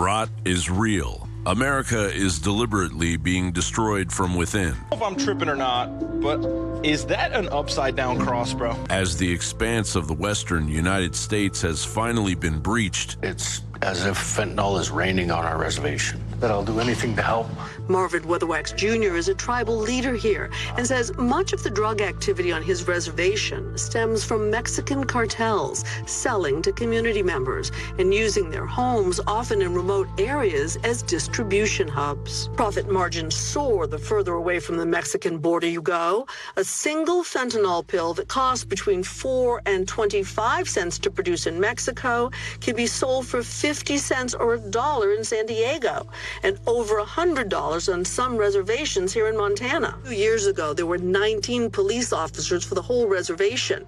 [0.00, 1.28] rot is real.
[1.44, 4.74] America is deliberately being destroyed from within.
[4.92, 5.88] if I'm tripping or not,
[6.22, 6.38] but
[6.82, 8.74] is that an upside down cross, bro?
[8.88, 14.16] As the expanse of the western United States has finally been breached, It's as if
[14.16, 16.22] fentanyl is raining on our reservation.
[16.40, 17.48] That I'll do anything to help.
[17.86, 19.14] Marvin Weatherwax Jr.
[19.14, 23.76] is a tribal leader here and says much of the drug activity on his reservation
[23.76, 30.08] stems from Mexican cartels selling to community members and using their homes, often in remote
[30.18, 32.48] areas, as distribution hubs.
[32.56, 36.26] Profit margins soar the further away from the Mexican border you go.
[36.56, 42.30] A single fentanyl pill that costs between 4 and 25 cents to produce in Mexico
[42.60, 46.08] can be sold for 50 cents or a dollar in San Diego
[46.42, 49.98] and over $100 on some reservations here in Montana.
[50.04, 53.86] Two years ago, there were 19 police officers for the whole reservation.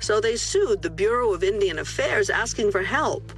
[0.00, 3.32] So they sued the Bureau of Indian Affairs asking for help,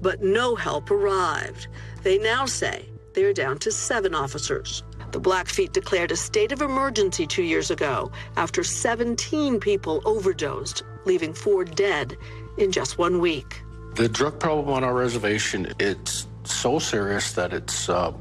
[0.00, 1.68] but no help arrived.
[2.02, 4.82] They now say they're down to seven officers.
[5.12, 11.34] The Blackfeet declared a state of emergency two years ago after 17 people overdosed, leaving
[11.34, 12.16] four dead
[12.56, 13.62] in just one week.
[13.94, 18.12] The drug problem on our reservation, it's so serious that it's uh,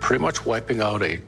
[0.00, 1.20] pretty much wiping out a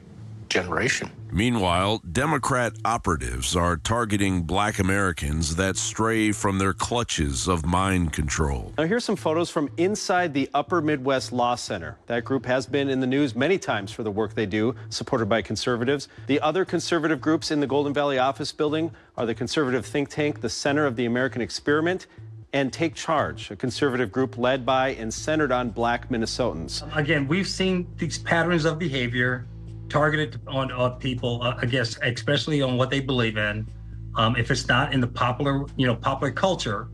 [0.49, 1.11] generation.
[1.31, 8.71] Meanwhile, Democrat operatives are targeting black Americans that stray from their clutches of mind control.
[8.77, 11.97] Now, here's some photos from inside the Upper Midwest Law Center.
[12.07, 15.27] That group has been in the news many times for the work they do, supported
[15.27, 16.07] by conservatives.
[16.27, 20.39] The other conservative groups in the Golden Valley office building are the conservative think tank,
[20.39, 22.07] the Center of the American Experiment,
[22.55, 26.83] and Take Charge, a conservative group led by and centered on black Minnesotans.
[26.95, 29.45] Again, we've seen these patterns of behavior
[29.89, 33.67] targeted on uh, people, uh, I guess, especially on what they believe in.
[34.15, 36.87] Um, if it's not in the popular, you know, popular culture,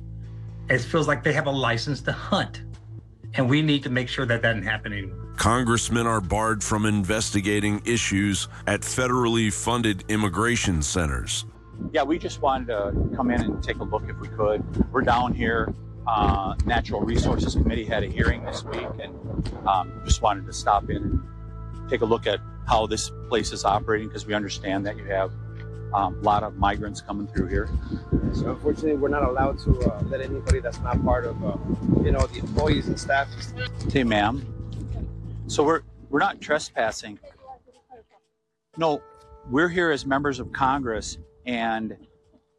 [0.68, 2.64] it feels like they have a license to hunt.
[3.36, 5.28] And we need to make sure that that doesn't happen anymore.
[5.38, 11.46] Congressmen are barred from investigating issues at federally funded immigration centers.
[11.94, 14.64] Yeah, we just wanted to come in and take a look if we could.
[14.92, 15.74] We're down here.
[16.08, 19.14] Uh, Natural Resources Committee had a hearing this week and
[19.68, 23.66] um, just wanted to stop in and take a look at how this place is
[23.66, 25.32] operating because we understand that you have
[25.94, 27.70] um, a lot of migrants coming through here.
[28.34, 31.58] So unfortunately, we're not allowed to uh, let anybody that's not part of, uh,
[32.04, 33.28] you know, the employees and staff.
[33.92, 34.46] Hey, ma'am.
[35.48, 37.20] So we're we're not trespassing.
[38.78, 39.02] No,
[39.50, 41.96] we're here as members of Congress, and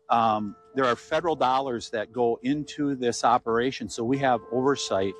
[0.08, 3.88] um, there are federal dollars that go into this operation.
[3.88, 5.14] So we have oversight,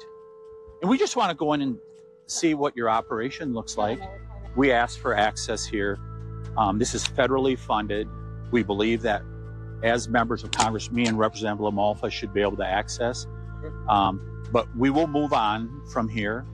[0.80, 1.78] and we just want to go in and
[2.26, 4.00] see what your operation looks like.
[4.56, 5.98] We ask for access here.
[6.56, 8.08] Um, this is federally funded.
[8.50, 9.22] We believe that
[9.82, 13.26] as members of Congress, me and Representative LaMalfa should be able to access.
[13.88, 16.46] Um, but we will move on from here.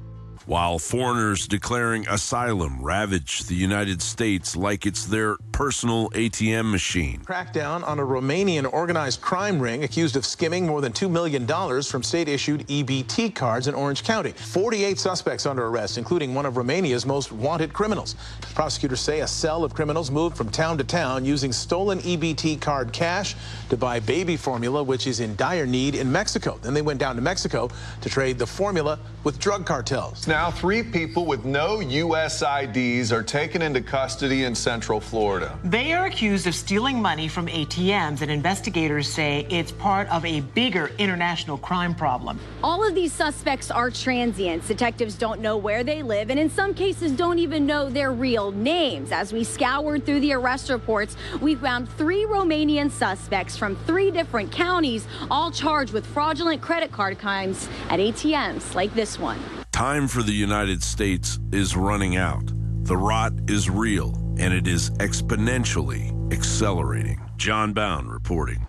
[0.49, 7.21] While foreigners declaring asylum ravage the United States like it's their personal ATM machine.
[7.21, 11.47] Crackdown on a Romanian organized crime ring accused of skimming more than $2 million
[11.83, 14.31] from state issued EBT cards in Orange County.
[14.31, 18.17] 48 suspects under arrest, including one of Romania's most wanted criminals.
[18.55, 22.91] Prosecutors say a cell of criminals moved from town to town using stolen EBT card
[22.95, 23.37] cash
[23.69, 26.59] to buy baby formula, which is in dire need in Mexico.
[26.63, 27.69] Then they went down to Mexico
[28.01, 30.27] to trade the formula with drug cartels.
[30.27, 32.43] Now, three people with no U.S.
[32.43, 35.59] IDs are taken into custody in Central Florida.
[35.65, 40.41] They are accused of stealing money from ATMs, and investigators say it's part of a
[40.41, 42.39] bigger international crime problem.
[42.63, 44.69] All of these suspects are transients.
[44.69, 48.53] Detectives don't know where they live, and in some cases, don't even know their real
[48.53, 49.11] names.
[49.11, 54.53] As we scoured through the arrest reports, we found three Romanian suspects from three different
[54.53, 59.39] counties, all charged with fraudulent credit card crimes at ATMs like this one.
[59.79, 62.43] Time for the United States is running out.
[62.83, 67.21] The rot is real, and it is exponentially accelerating.
[67.37, 68.67] John Bowne reporting.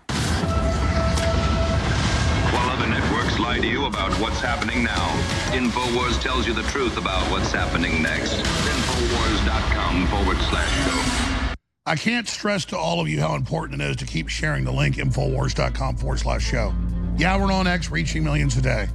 [2.52, 5.08] While other networks lie to you about what's happening now,
[5.50, 8.34] InfoWars tells you the truth about what's happening next.
[8.34, 11.54] Infowars.com forward slash show.
[11.86, 14.72] I can't stress to all of you how important it is to keep sharing the
[14.72, 16.72] link, Infowars.com forward slash show.
[17.16, 18.86] Yeah, we're on X reaching millions a day.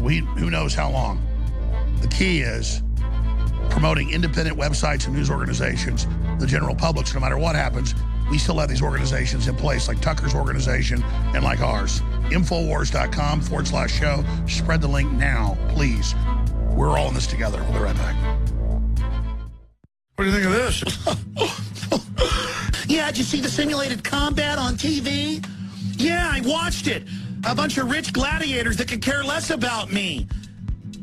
[0.00, 1.27] We, who knows how long.
[2.00, 2.82] The key is
[3.70, 6.06] promoting independent websites and news organizations,
[6.38, 7.94] the general public, so no matter what happens,
[8.30, 11.02] we still have these organizations in place, like Tucker's organization
[11.34, 12.00] and like ours.
[12.30, 14.24] Infowars.com forward slash show.
[14.46, 16.14] Spread the link now, please.
[16.70, 17.62] We're all in this together.
[17.64, 18.16] We'll be right back.
[20.16, 20.84] What do you think of this?
[22.88, 25.46] Yeah, did you see the simulated combat on TV?
[25.98, 27.02] Yeah, I watched it.
[27.44, 30.26] A bunch of rich gladiators that could care less about me.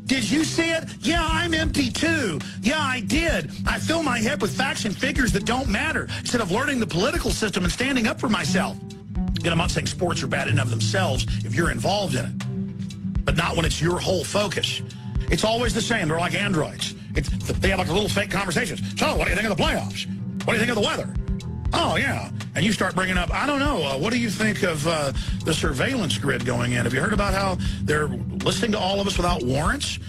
[0.05, 0.83] Did you see it?
[0.99, 2.39] Yeah, I'm empty too.
[2.61, 3.49] Yeah, I did.
[3.65, 6.85] I fill my head with facts and figures that don't matter instead of learning the
[6.87, 8.77] political system and standing up for myself.
[9.17, 13.25] And I'm not saying sports are bad in of themselves if you're involved in it,
[13.25, 14.81] but not when it's your whole focus.
[15.31, 16.07] It's always the same.
[16.07, 16.93] They're like androids.
[17.15, 18.81] It's, they have like little fake conversations.
[18.99, 20.05] So, what do you think of the playoffs?
[20.45, 21.11] What do you think of the weather?
[21.73, 22.29] Oh, yeah.
[22.55, 25.11] And you start bringing up, I don't know, uh, what do you think of uh,
[25.43, 26.83] the surveillance grid going in?
[26.83, 29.99] Have you heard about how they're listening to all of us without warrants?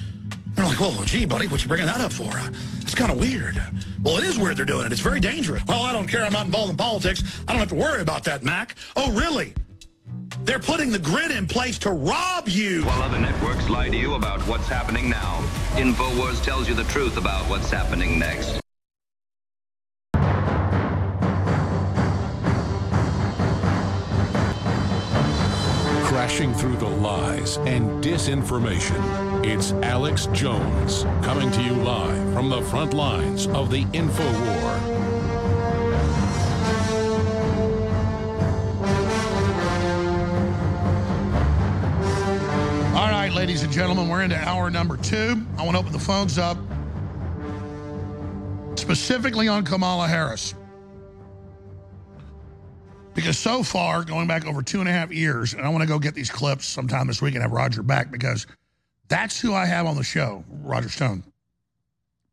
[0.55, 2.31] They're like, well, gee, buddy, what you bringing that up for?
[2.31, 2.51] Uh,
[2.81, 3.61] it's kind of weird.
[4.03, 4.93] Well, it is weird they're doing it.
[4.93, 5.63] It's very dangerous.
[5.67, 6.25] Well, I don't care.
[6.25, 7.23] I'm not involved in politics.
[7.47, 8.77] I don't have to worry about that, Mac.
[8.95, 9.53] Oh, really?
[10.45, 12.85] They're putting the grid in place to rob you.
[12.85, 15.41] While other networks lie to you about what's happening now,
[15.75, 18.61] InfoWars tells you the truth about what's happening next.
[26.37, 32.93] Through the lies and disinformation, it's Alex Jones coming to you live from the front
[32.93, 34.73] lines of the info war.
[42.95, 45.43] All right, ladies and gentlemen, we're into hour number two.
[45.57, 46.59] I want to open the phones up
[48.75, 50.55] specifically on Kamala Harris.
[53.17, 55.89] Because so far, going back over two and a half years, and I want to
[55.89, 58.47] go get these clips sometime this week and have Roger back because
[59.09, 61.25] that's who I have on the show, Roger Stone.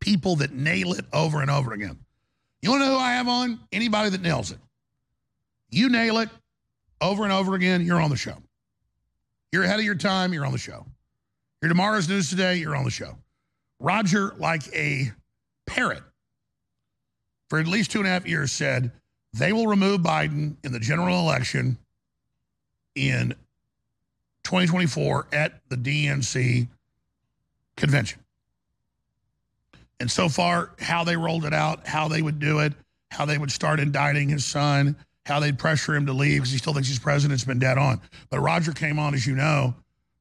[0.01, 1.97] People that nail it over and over again.
[2.61, 3.61] You want to know who I have on?
[3.71, 4.59] Anybody that nails it.
[5.69, 6.29] You nail it
[6.99, 8.35] over and over again, you're on the show.
[9.53, 10.85] You're ahead of your time, you're on the show.
[11.61, 13.17] You're tomorrow's news today, you're on the show.
[13.79, 15.13] Roger, like a
[15.65, 16.03] parrot,
[17.49, 18.91] for at least two and a half years said,
[19.33, 21.77] they will remove Biden in the general election
[22.95, 23.33] in
[24.43, 26.67] 2024 at the DNC
[27.75, 28.19] convention.
[29.99, 32.73] And so far, how they rolled it out, how they would do it,
[33.09, 34.95] how they would start indicting his son,
[35.25, 37.77] how they'd pressure him to leave because he still thinks he's president, it's been dead
[37.77, 38.01] on.
[38.29, 39.73] But Roger came on, as you know,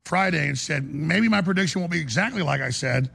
[0.05, 3.11] Friday and said, maybe my prediction won't be exactly like I said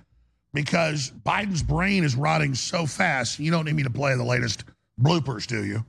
[0.54, 3.40] because Biden's brain is rotting so fast.
[3.40, 4.64] You don't need me to play the latest
[5.00, 5.86] bloopers, do you?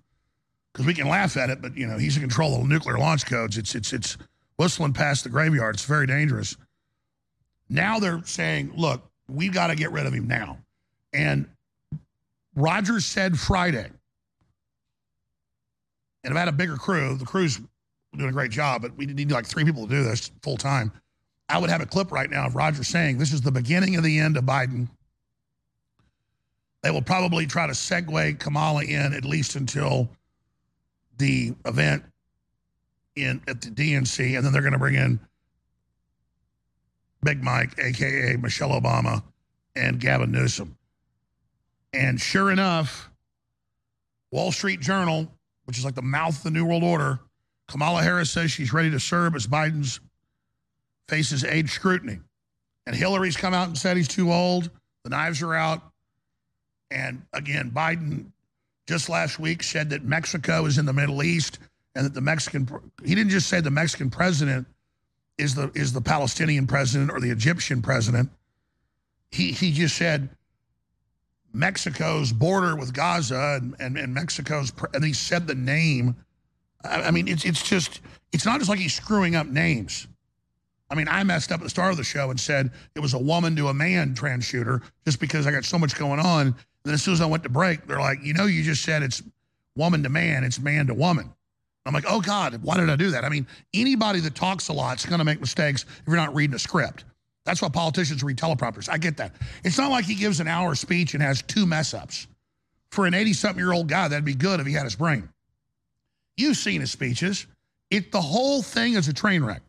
[0.73, 3.27] Because we can laugh at it, but you know he's in control of nuclear launch
[3.27, 3.59] codes.
[3.59, 4.17] It's it's it's
[4.57, 5.77] whistling past the graveyard.
[5.77, 6.57] It's very dangerous.
[7.69, 10.59] Now they're saying, look, we've got to get rid of him now.
[11.13, 11.49] And
[12.55, 13.89] Rogers said Friday,
[16.25, 17.17] and I've had a bigger crew.
[17.17, 17.61] The crew's
[18.17, 20.93] doing a great job, but we need like three people to do this full time.
[21.49, 24.03] I would have a clip right now of Roger saying this is the beginning of
[24.03, 24.89] the end of Biden.
[26.83, 30.09] They will probably try to segue Kamala in at least until
[31.17, 32.05] the event
[33.17, 35.19] in at the DNC, and then they're going to bring in
[37.23, 39.23] Big Mike, aka Michelle Obama,
[39.75, 40.77] and Gavin Newsom.
[41.93, 43.11] And sure enough,
[44.31, 45.27] Wall Street Journal,
[45.65, 47.19] which is like the mouth of the New World Order,
[47.67, 50.01] Kamala Harris says she's ready to serve as Biden's
[51.09, 52.19] faces age scrutiny.
[52.87, 54.71] And Hillary's come out and said he's too old.
[55.05, 55.83] The knives are out.
[56.91, 58.27] And again, Biden
[58.87, 61.59] just last week said that Mexico is in the Middle East
[61.95, 62.69] and that the Mexican
[63.05, 64.67] he didn't just say the Mexican president
[65.37, 68.31] is the is the Palestinian president or the Egyptian president.
[69.31, 70.31] He he just said
[71.53, 76.17] Mexico's border with Gaza and, and, and Mexico's and he said the name.
[76.85, 78.01] I, I mean, it's it's just
[78.33, 80.07] it's not just like he's screwing up names.
[80.91, 83.13] I mean, I messed up at the start of the show and said it was
[83.13, 86.55] a woman to a man trans shooter just because I got so much going on.
[86.89, 89.03] Then as soon as I went to break, they're like, you know, you just said
[89.03, 89.23] it's
[89.77, 91.31] woman to man, it's man to woman.
[91.85, 93.27] I'm like, oh God, why did I do that?
[93.27, 96.35] I mean, anybody that talks a lot is going to make mistakes if you're not
[96.35, 97.05] reading a script.
[97.45, 98.89] That's why politicians read teleprompters.
[98.89, 99.35] I get that.
[99.65, 102.27] It's not like he gives an hour speech and has two mess ups.
[102.91, 105.29] For an 80 something year old guy, that'd be good if he had his brain.
[106.39, 107.47] You've seen his speeches.
[107.91, 109.61] It the whole thing is a train wreck.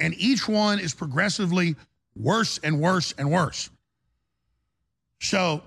[0.00, 1.76] And each one is progressively
[2.16, 3.68] worse and worse and worse.
[5.20, 5.62] So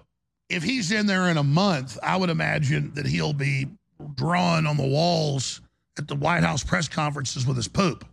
[0.50, 3.68] if he's in there in a month, I would imagine that he'll be
[4.16, 5.62] drawn on the walls
[5.98, 8.06] at the White House press conferences with his poop.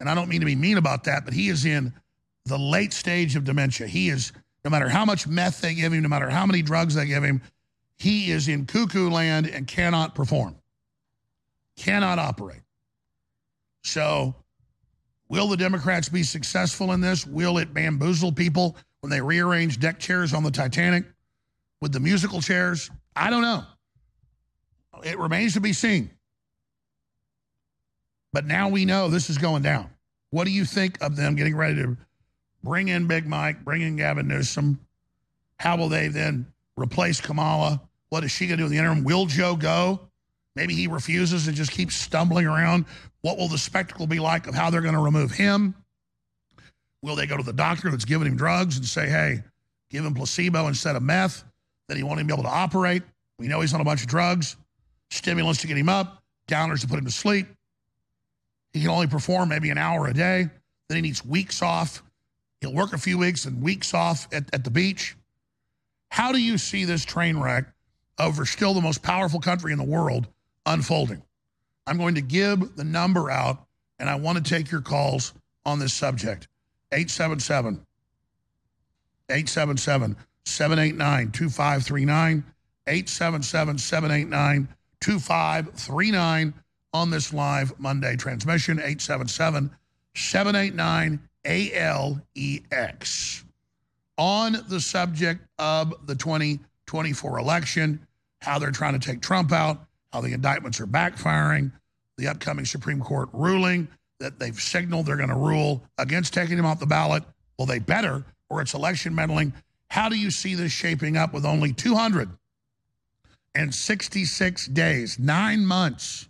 [0.00, 1.92] And I don't mean to be mean about that, but he is in
[2.44, 3.86] the late stage of dementia.
[3.86, 4.32] He is,
[4.64, 7.24] no matter how much meth they give him, no matter how many drugs they give
[7.24, 7.40] him,
[7.96, 10.56] he is in cuckoo land and cannot perform,
[11.76, 12.60] cannot operate.
[13.82, 14.34] So,
[15.28, 17.26] will the Democrats be successful in this?
[17.26, 21.04] Will it bamboozle people when they rearrange deck chairs on the Titanic
[21.80, 22.90] with the musical chairs?
[23.14, 23.64] I don't know.
[25.02, 26.10] It remains to be seen.
[28.32, 29.90] But now we know this is going down.
[30.30, 31.96] What do you think of them getting ready to
[32.64, 34.80] bring in Big Mike, bring in Gavin Newsom.
[35.60, 37.80] How will they then replace Kamala?
[38.08, 39.04] What is she going to do in the interim?
[39.04, 40.00] Will Joe go?
[40.56, 42.86] Maybe he refuses and just keeps stumbling around.
[43.20, 45.74] What will the spectacle be like of how they're going to remove him?
[47.02, 49.42] Will they go to the doctor that's giving him drugs and say, hey,
[49.90, 51.44] give him placebo instead of meth?
[51.88, 53.02] Then he won't even be able to operate.
[53.38, 54.56] We know he's on a bunch of drugs,
[55.10, 57.46] stimulants to get him up, downers to put him to sleep.
[58.72, 60.48] He can only perform maybe an hour a day.
[60.88, 62.02] Then he needs weeks off.
[62.60, 65.16] He'll work a few weeks and weeks off at, at the beach.
[66.10, 67.66] How do you see this train wreck
[68.18, 70.26] over still the most powerful country in the world
[70.66, 71.22] unfolding?
[71.86, 73.66] I'm going to give the number out,
[73.98, 75.34] and I want to take your calls
[75.66, 76.48] on this subject.
[76.92, 77.84] 877
[79.30, 82.44] 877 789 2539.
[82.86, 84.68] 877 789
[85.00, 86.54] 2539
[86.92, 88.78] on this live Monday transmission.
[88.78, 89.70] 877
[90.14, 93.44] 789 ALEX.
[94.16, 98.06] On the subject of the 2024 election,
[98.40, 101.72] how they're trying to take Trump out, how the indictments are backfiring,
[102.16, 103.88] the upcoming Supreme Court ruling
[104.20, 107.24] that they've signaled they're going to rule against taking him off the ballot.
[107.58, 109.52] Well, they better, or it's election meddling.
[109.88, 116.28] How do you see this shaping up with only 266 days, nine months,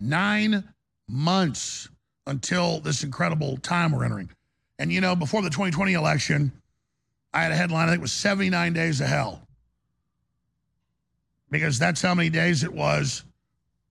[0.00, 0.64] nine
[1.08, 1.88] months
[2.26, 4.30] until this incredible time we're entering?
[4.78, 6.52] And, you know, before the 2020 election,
[7.32, 9.42] I had a headline, I think it was 79 days of hell.
[11.50, 13.24] Because that's how many days it was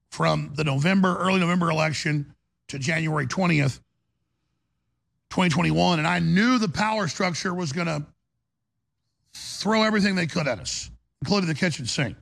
[0.10, 2.34] from the November, early November election
[2.67, 3.79] to January 20th,
[5.29, 6.00] 2021.
[6.00, 8.05] And I knew the power structure was going to
[9.34, 10.90] throw everything they could at us,
[11.22, 12.18] including the kitchen sink.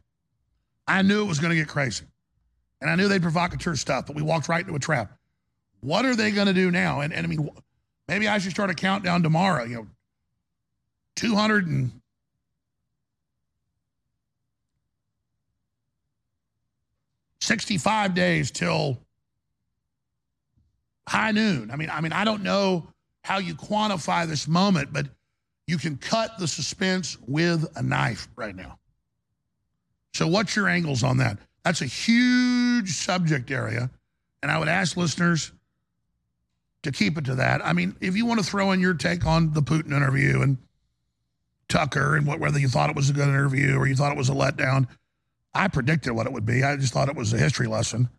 [0.88, 2.06] I knew it was going to get crazy.
[2.82, 5.18] And I knew they'd provocateur stuff, but we walked right into a trap.
[5.82, 7.02] What are they going to do now?
[7.02, 7.50] And, and I mean,
[8.08, 9.64] maybe I should start a countdown tomorrow.
[9.64, 9.88] You know,
[11.16, 11.92] 200 and
[17.42, 19.00] Sixty-five days till
[21.08, 21.72] high noon.
[21.72, 22.88] I mean, I mean, I don't know
[23.24, 25.08] how you quantify this moment, but
[25.68, 28.78] you can cut the suspense with a knife right now.
[30.14, 31.38] So, what's your angles on that?
[31.64, 33.90] That's a huge subject area,
[34.42, 35.52] and I would ask listeners
[36.84, 37.66] to keep it to that.
[37.66, 40.58] I mean, if you want to throw in your take on the Putin interview and
[41.70, 44.18] Tucker and what, whether you thought it was a good interview or you thought it
[44.18, 44.88] was a letdown,
[45.54, 46.64] I predicted what it would be.
[46.64, 48.10] I just thought it was a history lesson.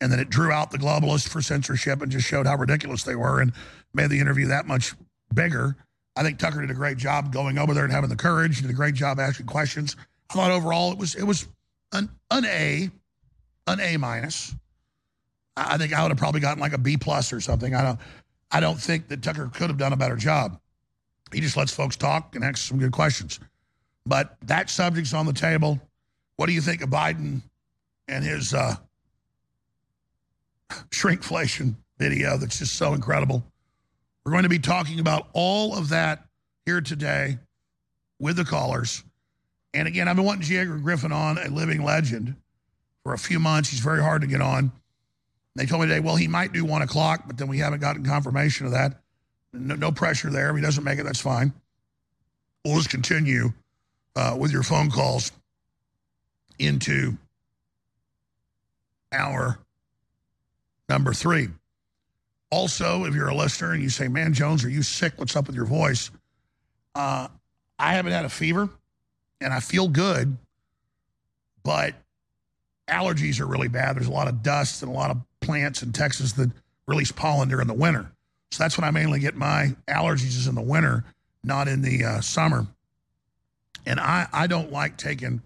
[0.00, 3.14] And then it drew out the globalists for censorship and just showed how ridiculous they
[3.14, 3.52] were and
[3.94, 4.94] made the interview that much
[5.32, 5.76] bigger.
[6.16, 8.56] I think Tucker did a great job going over there and having the courage.
[8.56, 9.96] He did a great job asking questions.
[10.30, 11.46] I thought overall it was it was
[11.92, 12.90] an an A,
[13.66, 14.54] an A minus.
[15.56, 17.74] I think I would have probably gotten like a B plus or something.
[17.74, 18.00] I don't
[18.50, 20.58] I don't think that Tucker could have done a better job.
[21.32, 23.40] He just lets folks talk and ask some good questions.
[24.06, 25.80] But that subject's on the table.
[26.36, 27.42] What do you think of Biden
[28.08, 28.76] and his uh,
[30.90, 33.42] shrinkflation video that's just so incredible?
[34.26, 36.26] We're going to be talking about all of that
[36.64, 37.38] here today
[38.18, 39.04] with the callers.
[39.72, 40.58] And again, I've been wanting G.
[40.58, 42.34] Edward Griffin on, a living legend,
[43.04, 43.70] for a few months.
[43.70, 44.72] He's very hard to get on.
[45.54, 48.04] They told me today, well, he might do one o'clock, but then we haven't gotten
[48.04, 49.00] confirmation of that.
[49.52, 50.50] No, no pressure there.
[50.50, 51.52] If he doesn't make it, that's fine.
[52.64, 53.52] We'll just continue
[54.16, 55.30] uh, with your phone calls
[56.58, 57.16] into
[59.12, 59.60] hour
[60.88, 61.46] number three.
[62.50, 65.14] Also, if you're a listener and you say, man, Jones, are you sick?
[65.16, 66.10] What's up with your voice?
[66.94, 67.28] Uh,
[67.78, 68.70] I haven't had a fever
[69.40, 70.36] and I feel good,
[71.62, 71.94] but
[72.88, 73.96] allergies are really bad.
[73.96, 76.50] There's a lot of dust and a lot of plants in Texas that
[76.86, 78.10] release pollen during the winter.
[78.52, 81.04] So that's when I mainly get my allergies is in the winter,
[81.42, 82.66] not in the uh, summer.
[83.84, 85.42] And I, I don't like taking,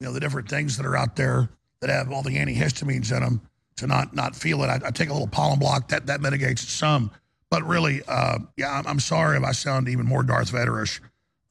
[0.00, 1.48] you know, the different things that are out there
[1.80, 3.40] that have all the antihistamines in them
[3.76, 4.68] to not not feel it.
[4.68, 7.10] I, I take a little pollen block that that mitigates it some.
[7.50, 10.98] But really, uh, yeah, I'm, I'm, sorry if I sound even more Darth Vaderish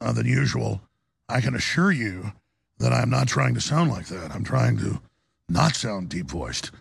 [0.01, 0.81] uh, than usual.
[1.29, 2.33] I can assure you
[2.79, 4.35] that I'm not trying to sound like that.
[4.35, 5.01] I'm trying to
[5.47, 6.71] not sound deep voiced.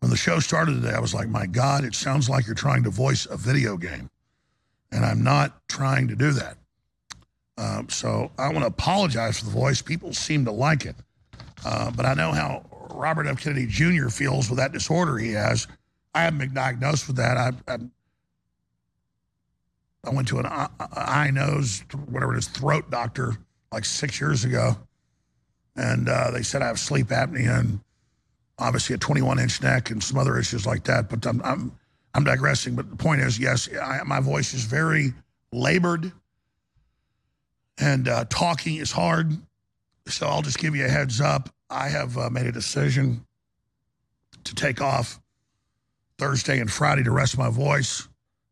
[0.00, 2.82] When the show started today, I was like, my God, it sounds like you're trying
[2.82, 4.10] to voice a video game.
[4.90, 6.56] And I'm not trying to do that.
[7.56, 9.80] Um, so I want to apologize for the voice.
[9.80, 10.96] People seem to like it.
[11.64, 12.64] Uh, but I know how
[12.94, 13.40] Robert F.
[13.40, 14.08] Kennedy Jr.
[14.08, 15.66] feels with that disorder he has.
[16.14, 17.36] I haven't been diagnosed with that.
[17.36, 17.78] I, I,
[20.04, 23.36] I went to an eye, eye, nose, whatever it is, throat doctor
[23.72, 24.76] like six years ago.
[25.76, 27.80] And uh, they said I have sleep apnea and
[28.58, 31.08] obviously a 21 inch neck and some other issues like that.
[31.08, 31.72] But I'm, I'm,
[32.14, 32.74] I'm digressing.
[32.74, 35.14] But the point is, yes, I, my voice is very
[35.50, 36.12] labored,
[37.78, 39.32] and uh, talking is hard.
[40.08, 41.48] So I'll just give you a heads up.
[41.72, 43.24] I have uh, made a decision
[44.44, 45.18] to take off
[46.18, 48.06] Thursday and Friday to rest my voice.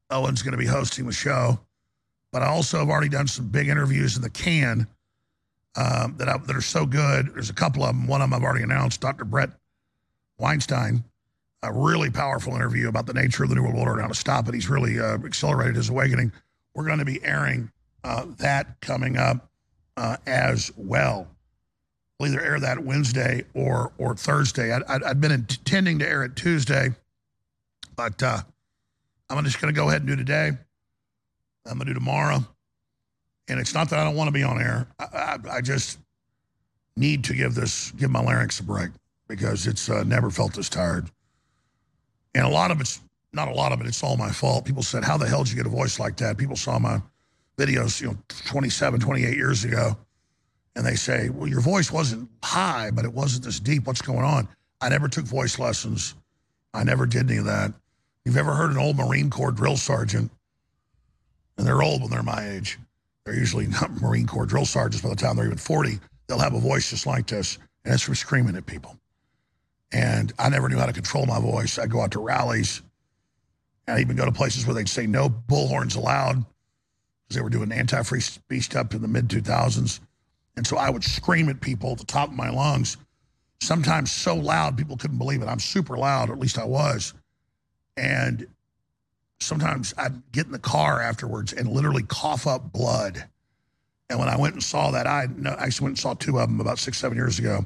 [0.08, 1.60] Owen's going to be hosting the show,
[2.32, 4.86] but I also have already done some big interviews in the can
[5.76, 7.34] um, that I, that are so good.
[7.34, 8.06] There's a couple of them.
[8.06, 9.02] One of them I've already announced.
[9.02, 9.26] Dr.
[9.26, 9.50] Bret
[10.38, 11.04] Weinstein,
[11.62, 14.14] a really powerful interview about the nature of the New World Order and how to
[14.14, 14.54] stop it.
[14.54, 16.32] He's really uh, accelerated his awakening.
[16.74, 17.70] We're going to be airing
[18.02, 19.50] uh, that coming up
[19.98, 21.28] uh, as well.
[22.20, 24.74] We'll either air that Wednesday or or Thursday.
[24.74, 26.90] I, I, I'd been intending to air it Tuesday,
[27.96, 28.42] but uh,
[29.30, 30.48] I'm just going to go ahead and do today.
[31.64, 32.46] I'm going to do tomorrow.
[33.48, 34.86] And it's not that I don't want to be on air.
[34.98, 35.98] I, I, I just
[36.94, 38.90] need to give this, give my larynx a break
[39.26, 41.10] because it's uh, never felt this tired.
[42.34, 43.00] And a lot of it's
[43.32, 43.86] not a lot of it.
[43.86, 44.66] It's all my fault.
[44.66, 47.00] People said, "How the hell did you get a voice like that?" People saw my
[47.56, 49.96] videos, you know, 27, 28 years ago,
[50.76, 53.86] and they say, "Well, your voice wasn't high, but it wasn't this deep.
[53.86, 54.48] What's going on?"
[54.80, 56.14] I never took voice lessons.
[56.72, 57.74] I never did any of that.
[58.24, 60.30] You've ever heard an old Marine Corps drill sergeant,
[61.58, 62.78] and they're old when they're my age.
[63.24, 66.00] They're usually not Marine Corps drill sergeants by the time they're even 40.
[66.26, 68.96] They'll have a voice just like this, and it's from screaming at people.
[69.92, 71.78] And I never knew how to control my voice.
[71.78, 72.82] I'd go out to rallies,
[73.86, 76.36] and I'd even go to places where they'd say no bullhorns allowed
[77.26, 80.00] because they were doing anti-free speech up in the mid 2000s.
[80.60, 82.98] And so I would scream at people at the top of my lungs,
[83.62, 85.46] sometimes so loud people couldn't believe it.
[85.46, 87.14] I'm super loud, or at least I was.
[87.96, 88.46] And
[89.38, 93.24] sometimes I'd get in the car afterwards and literally cough up blood.
[94.10, 96.60] And when I went and saw that, I actually went and saw two of them
[96.60, 97.64] about six, seven years ago.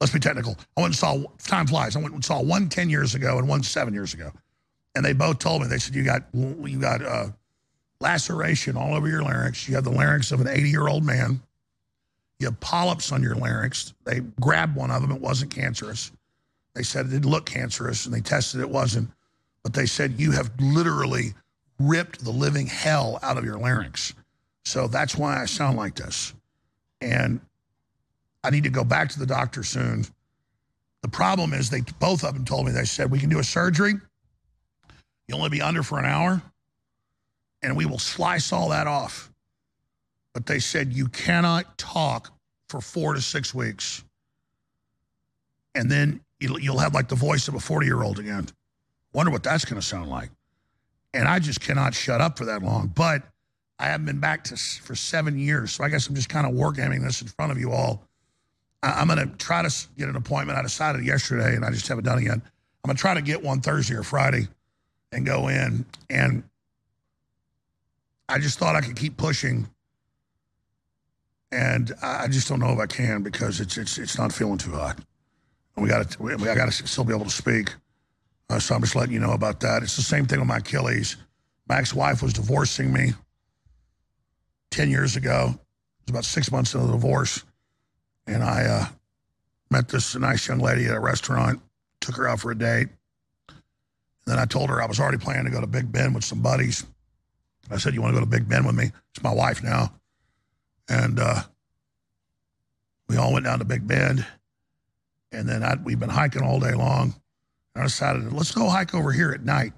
[0.00, 0.56] Let's be technical.
[0.78, 1.94] I went and saw, time flies.
[1.94, 4.32] I went and saw one 10 years ago and one seven years ago.
[4.94, 7.26] And they both told me, they said, you got, you got uh,
[8.00, 9.68] laceration all over your larynx.
[9.68, 11.42] You have the larynx of an 80 year old man.
[12.40, 13.92] You have polyps on your larynx.
[14.04, 15.12] They grabbed one of them.
[15.12, 16.10] It wasn't cancerous.
[16.74, 19.10] They said it didn't look cancerous and they tested it wasn't.
[19.62, 21.34] But they said you have literally
[21.78, 24.14] ripped the living hell out of your larynx.
[24.64, 26.32] So that's why I sound like this.
[27.02, 27.40] And
[28.42, 30.06] I need to go back to the doctor soon.
[31.02, 33.44] The problem is they both of them told me they said we can do a
[33.44, 33.94] surgery.
[35.28, 36.40] You'll only be under for an hour
[37.62, 39.29] and we will slice all that off.
[40.32, 42.32] But they said you cannot talk
[42.68, 44.04] for 4 to 6 weeks.
[45.74, 48.46] And then you'll have like the voice of a 40-year-old again.
[49.12, 50.30] Wonder what that's going to sound like.
[51.12, 52.92] And I just cannot shut up for that long.
[52.94, 53.24] But
[53.80, 56.52] I haven't been back to for seven years, so I guess I'm just kind of
[56.52, 58.02] wargaming this in front of you all.
[58.82, 60.58] I, am going to try to get an appointment.
[60.58, 62.34] I decided yesterday, and I just haven't done it yet.
[62.34, 62.42] I'm
[62.88, 64.48] going to try to get one Thursday or Friday
[65.12, 65.84] and go in.
[66.08, 66.44] And
[68.28, 69.66] I just thought I could keep pushing,
[71.52, 74.72] and I just don't know if I can because it's it's it's not feeling too
[74.72, 74.98] hot.
[75.76, 77.74] We got to we, I got to still be able to speak.
[78.48, 79.82] Uh, so I'm just letting you know about that.
[79.82, 81.16] It's the same thing with my Achilles.
[81.68, 83.12] My ex-wife was divorcing me
[84.72, 85.50] 10 years ago.
[85.50, 87.44] It was about six months into the divorce.
[88.26, 88.86] And I uh,
[89.70, 91.60] met this nice young lady at a restaurant,
[92.00, 92.88] took her out for a date.
[93.48, 93.58] And
[94.26, 96.42] then I told her I was already planning to go to Big Bend with some
[96.42, 96.84] buddies.
[97.70, 98.90] I said, you want to go to Big Bend with me?
[99.14, 99.92] It's my wife now.
[100.90, 101.42] And uh,
[103.08, 104.26] we all went down to Big Bend.
[105.32, 107.14] And then I'd, we've been hiking all day long.
[107.74, 109.72] And I decided, let's go hike over here at night.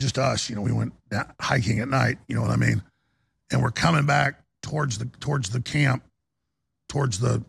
[0.00, 0.92] Just us, you know, we went
[1.40, 2.82] hiking at night, you know what I mean?
[3.52, 6.02] And we're coming back towards the towards the camp,
[6.88, 7.44] towards the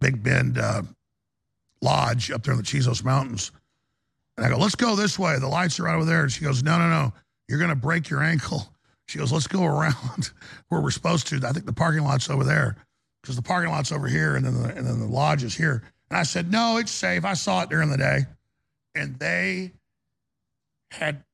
[0.00, 0.82] Big Bend uh,
[1.82, 3.52] Lodge up there in the Chisos Mountains.
[4.36, 5.38] And I go, let's go this way.
[5.38, 6.22] The lights are right over there.
[6.22, 7.12] And she goes, no, no, no.
[7.48, 8.71] You're going to break your ankle.
[9.12, 10.30] She goes, let's go around
[10.68, 11.40] where we're supposed to.
[11.46, 12.76] I think the parking lot's over there
[13.22, 15.82] because the parking lot's over here and then the, and then the lodge is here.
[16.08, 17.22] And I said, no, it's safe.
[17.22, 18.20] I saw it during the day
[18.94, 19.72] and they
[20.92, 21.24] had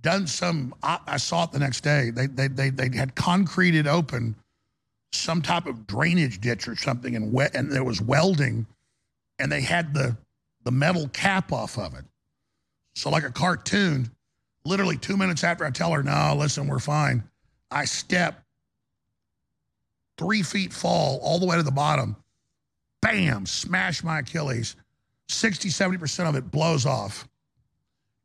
[0.00, 4.34] done some I, saw it the next day they, they they they had concreted open
[5.12, 8.66] some type of drainage ditch or something and wet and there was welding
[9.38, 10.16] and they had the
[10.64, 12.04] the metal cap off of it
[12.94, 14.10] so like a cartoon
[14.68, 17.22] literally two minutes after i tell her no listen we're fine
[17.70, 18.42] i step
[20.16, 22.16] three feet fall all the way to the bottom
[23.00, 24.76] bam smash my achilles
[25.28, 27.28] 60, 70% of it blows off.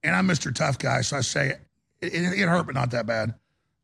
[0.03, 0.53] And I'm Mr.
[0.53, 1.49] Tough Guy, so I say,
[2.01, 3.33] it, it, it hurt, but not that bad.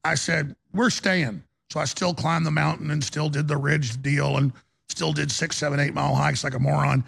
[0.04, 1.44] I said, we're staying.
[1.70, 4.52] So I still climbed the mountain and still did the ridge deal and
[4.88, 7.04] still did six, seven, eight mile hikes like a moron.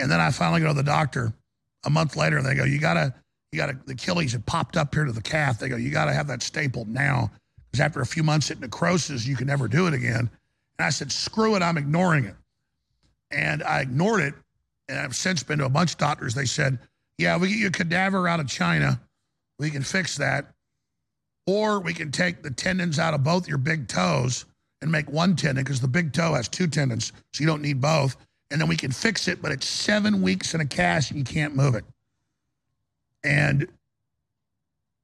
[0.00, 1.32] And then I finally go to the doctor
[1.84, 3.14] a month later and they go, you gotta,
[3.56, 5.58] you got the Achilles had popped up here to the calf.
[5.58, 7.30] They go, you got to have that stapled now.
[7.70, 10.30] Because after a few months it necrosis, you can never do it again.
[10.78, 12.34] And I said, screw it, I'm ignoring it.
[13.30, 14.34] And I ignored it.
[14.88, 16.34] And I've since been to a bunch of doctors.
[16.34, 16.78] They said,
[17.16, 19.00] yeah, we get you a cadaver out of China.
[19.58, 20.52] We can fix that.
[21.46, 24.44] Or we can take the tendons out of both your big toes
[24.82, 27.12] and make one tendon because the big toe has two tendons.
[27.32, 28.16] So you don't need both.
[28.50, 31.24] And then we can fix it, but it's seven weeks in a cast and you
[31.24, 31.84] can't move it.
[33.26, 33.66] And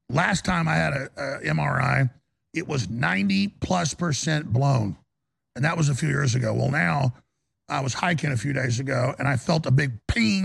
[0.08, 2.10] last time I had a, a MRI,
[2.54, 4.96] it was 90 plus percent blown.
[5.56, 6.54] And that was a few years ago.
[6.54, 7.14] Well, now
[7.68, 10.44] I was hiking a few days ago and I felt a big ping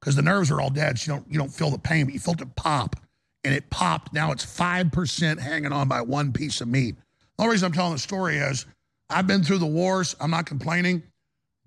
[0.00, 0.98] because the nerves are all dead.
[0.98, 2.96] So you don't, you don't feel the pain, but you felt it pop.
[3.44, 4.12] And it popped.
[4.12, 6.96] Now it's 5% hanging on by one piece of meat.
[7.38, 8.66] The only reason I'm telling the story is
[9.08, 10.14] I've been through the wars.
[10.20, 11.02] I'm not complaining.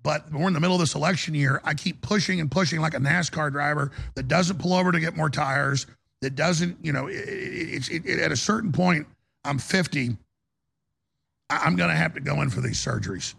[0.04, 1.60] But we're in the middle of this election year.
[1.64, 5.16] I keep pushing and pushing like a NASCAR driver that doesn't pull over to get
[5.16, 5.86] more tires,
[6.20, 9.06] that doesn't, you know, it's it, it, at a certain point,
[9.44, 10.16] I'm 50.
[11.50, 13.34] I'm going to have to go in for these surgeries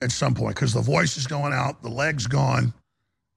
[0.00, 2.72] at some point because the voice is going out, the leg's gone.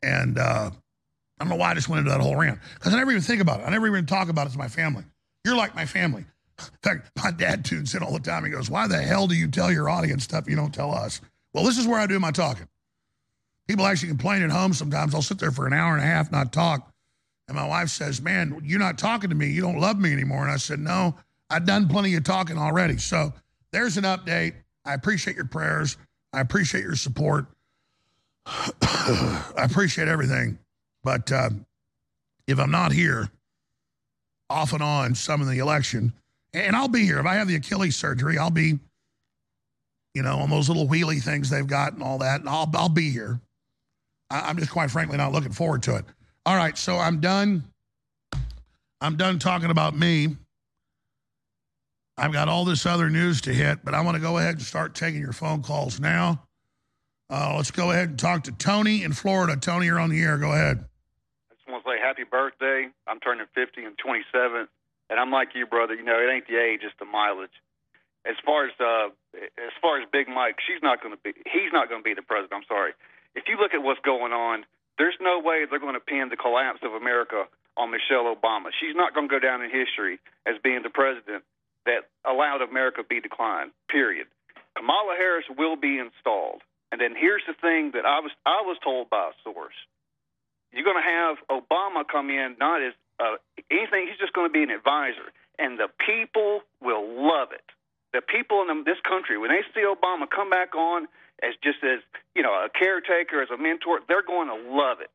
[0.03, 2.97] And uh, I don't know why I just went into that whole rant because I
[2.97, 3.63] never even think about it.
[3.63, 5.03] I never even talk about it to my family.
[5.43, 6.25] You're like my family.
[6.59, 8.43] In fact, my dad tunes in all the time.
[8.43, 11.21] He goes, Why the hell do you tell your audience stuff you don't tell us?
[11.53, 12.67] Well, this is where I do my talking.
[13.67, 15.13] People actually complain at home sometimes.
[15.13, 16.91] I'll sit there for an hour and a half, not talk.
[17.47, 19.47] And my wife says, Man, you're not talking to me.
[19.47, 20.43] You don't love me anymore.
[20.43, 21.15] And I said, No,
[21.49, 22.97] I've done plenty of talking already.
[22.97, 23.33] So
[23.71, 24.53] there's an update.
[24.85, 25.97] I appreciate your prayers.
[26.33, 27.47] I appreciate your support.
[28.45, 30.59] I appreciate everything.
[31.03, 31.49] But uh,
[32.47, 33.29] if I'm not here,
[34.49, 36.13] off and on, some of the election,
[36.53, 37.19] and I'll be here.
[37.19, 38.79] If I have the Achilles surgery, I'll be
[40.13, 42.39] you know, on those little wheelie things they've got and all that.
[42.41, 43.39] And I'll, I'll be here.
[44.29, 46.05] I, am just quite frankly not looking forward to it.
[46.45, 47.63] All right, so I'm done.
[49.01, 50.35] I'm done talking about me.
[52.17, 54.61] I've got all this other news to hit, but I want to go ahead and
[54.61, 56.43] start taking your phone calls now.
[57.29, 59.55] Uh, let's go ahead and talk to Tony in Florida.
[59.55, 60.37] Tony, you're on the air.
[60.37, 60.83] Go ahead.
[61.49, 62.89] I just want to say happy birthday.
[63.07, 64.67] I'm turning 50 and 27,
[65.09, 65.93] and I'm like you, brother.
[65.93, 67.53] You know, it ain't the age, it's the mileage
[68.25, 69.09] as far as uh,
[69.81, 71.33] far as Big Mike, she's not going to be.
[71.45, 72.53] He's not going to be the president.
[72.53, 72.93] I'm sorry.
[73.35, 74.65] If you look at what's going on,
[74.97, 77.45] there's no way they're going to pin the collapse of America
[77.77, 78.75] on Michelle Obama.
[78.75, 81.43] She's not going to go down in history as being the president
[81.85, 83.71] that allowed America to be declined.
[83.87, 84.27] Period.
[84.75, 86.61] Kamala Harris will be installed.
[86.91, 89.77] And then here's the thing that I was I was told by a source:
[90.73, 93.37] you're going to have Obama come in not as uh,
[93.69, 94.07] anything.
[94.09, 97.65] He's just going to be an advisor, and the people will love it
[98.13, 101.07] the people in this country, when they see Obama come back on
[101.43, 101.99] as just as
[102.35, 105.11] you know a caretaker, as a mentor, they're going to love it.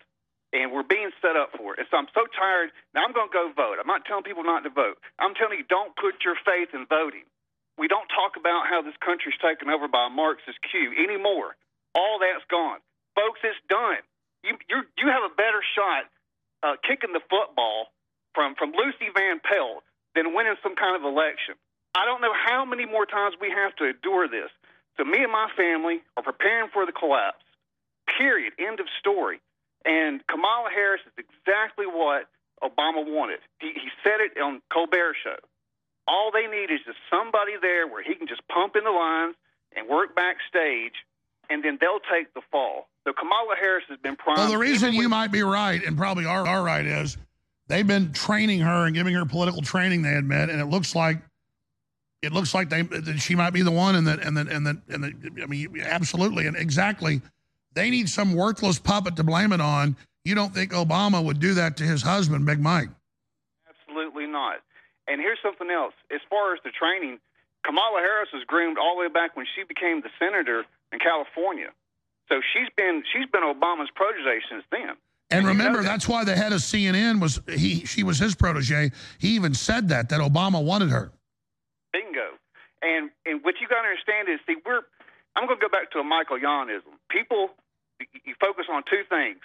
[0.55, 1.83] And we're being set up for it.
[1.83, 2.71] And so I'm so tired.
[2.95, 3.83] Now I'm going to go vote.
[3.83, 5.03] I'm not telling people not to vote.
[5.19, 7.27] I'm telling you, don't put your faith in voting.
[7.75, 11.59] We don't talk about how this country's taken over by a Marxist Q anymore.
[11.99, 12.79] All that's gone,
[13.19, 13.43] folks.
[13.43, 14.03] It's done.
[14.47, 16.07] You you you have a better shot
[16.63, 17.91] uh, kicking the football
[18.35, 19.83] from from Lucy Van Pelt
[20.15, 21.59] than winning some kind of election.
[21.95, 24.51] I don't know how many more times we have to endure this.
[24.97, 27.43] So me and my family are preparing for the collapse.
[28.19, 28.53] Period.
[28.59, 29.41] End of story.
[29.85, 32.27] And Kamala Harris is exactly what
[32.63, 33.41] Obama wanted.
[33.61, 35.37] He, he said it on Colbert Show.
[36.07, 39.37] All they need is just somebody there where he can just pump in the lines
[39.77, 40.95] and work backstage,
[41.51, 42.89] and then they'll take the fall.
[43.05, 44.39] So Kamala Harris has been primed.
[44.39, 47.17] Well, the reason you might be right, and probably are, are right, is
[47.69, 50.03] they've been training her and giving her political training.
[50.03, 51.19] They admit, and it looks like
[52.25, 54.67] it looks like they that she might be the one, and that and that and
[54.67, 57.21] that and that, I mean, absolutely and exactly.
[57.75, 59.97] They need some worthless puppet to blame it on.
[60.25, 62.89] You don't think Obama would do that to his husband, Big Mike?
[63.69, 64.63] Absolutely not.
[65.09, 65.93] And here's something else.
[66.15, 67.19] As far as the training,
[67.65, 71.71] Kamala Harris was groomed all the way back when she became the senator in California.
[72.29, 74.97] So she's been she's been Obama's protege since then.
[75.31, 77.85] And remember, that's why the head of CNN was he.
[77.87, 78.93] She was his protege.
[79.19, 81.13] He even said that that Obama wanted her.
[81.93, 82.39] Bingo.
[82.83, 84.83] And and what you got to understand is, see, we're
[85.35, 86.95] I'm going to go back to a Michael Yonism.
[87.11, 87.51] People,
[87.99, 89.43] you focus on two things.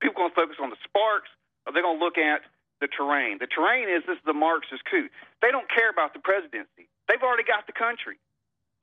[0.00, 1.32] People going to focus on the sparks,
[1.64, 2.44] or they're going to look at
[2.84, 3.40] the terrain.
[3.40, 5.08] The terrain is this is the Marxist coup.
[5.40, 6.92] They don't care about the presidency.
[7.08, 8.20] They've already got the country.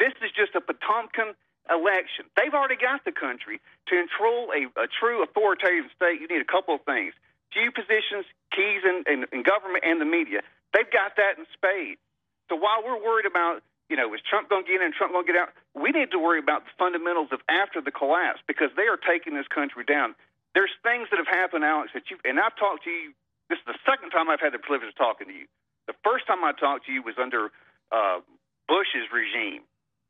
[0.01, 1.35] This is just a Potemkin
[1.69, 2.25] election.
[2.33, 3.61] They've already got the country.
[3.91, 7.13] To control a, a true authoritarian state, you need a couple of things.
[7.53, 10.41] Few positions, keys in, in, in government and the media.
[10.73, 12.01] They've got that in spades.
[12.49, 15.13] So while we're worried about, you know, is Trump going to get in, and Trump
[15.13, 18.39] going to get out, we need to worry about the fundamentals of after the collapse
[18.47, 20.15] because they are taking this country down.
[20.55, 23.13] There's things that have happened, Alex, that you and I've talked to you
[23.49, 25.45] This is the second time I've had the privilege of talking to you.
[25.87, 27.49] The first time I talked to you was under
[27.91, 28.21] uh,
[28.67, 29.63] Bush's regime,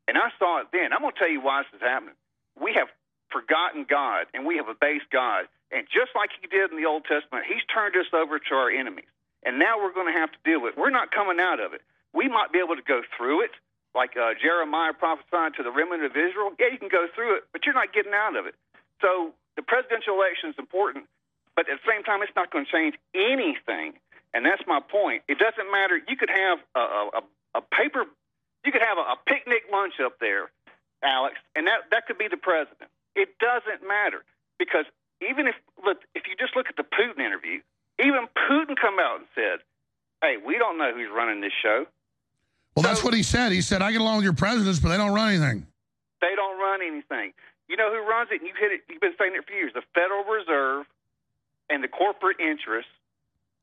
[0.08, 0.92] and I saw it then.
[0.92, 2.16] I'm going to tell you why this is happening.
[2.60, 2.88] We have
[3.32, 5.48] forgotten God, and we have abased God.
[5.72, 8.70] And just like He did in the Old Testament, He's turned us over to our
[8.70, 9.08] enemies.
[9.44, 10.80] And now we're going to have to deal with it.
[10.80, 11.80] We're not coming out of it.
[12.12, 13.52] We might be able to go through it,
[13.94, 16.52] like uh, Jeremiah prophesied to the remnant of Israel.
[16.58, 18.54] Yeah, you can go through it, but you're not getting out of it.
[19.00, 21.06] So the presidential election is important,
[21.56, 23.98] but at the same time, it's not going to change anything.
[24.32, 25.22] And that's my point.
[25.26, 25.98] It doesn't matter.
[25.98, 27.22] You could have a, a,
[27.58, 28.06] a paper,
[28.64, 30.50] you could have a, a picnic lunch up there,
[31.02, 32.90] Alex, and that, that could be the president.
[33.16, 34.22] It doesn't matter
[34.58, 34.86] because
[35.20, 37.60] even if look, if you just look at the Putin interview,
[37.98, 39.60] even Putin come out and said,
[40.22, 41.86] "Hey, we don't know who's running this show."
[42.80, 43.52] Well, that's what he said.
[43.52, 45.66] He said, "I get along with your presidents, but they don't run anything."
[46.20, 47.32] They don't run anything.
[47.68, 48.40] You know who runs it?
[48.40, 48.80] And you hit it.
[48.88, 49.72] You've been saying it for years.
[49.72, 50.86] The Federal Reserve
[51.68, 52.90] and the corporate interests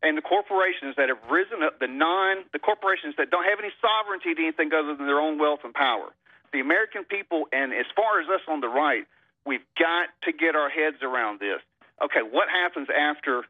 [0.02, 1.80] and the corporations that have risen up.
[1.80, 5.38] The non, the corporations that don't have any sovereignty to anything other than their own
[5.40, 6.14] wealth and power.
[6.54, 9.06] The American people, and as far as us on the right,
[9.46, 11.60] we've got to get our heads around this.
[12.02, 13.44] Okay, what happens after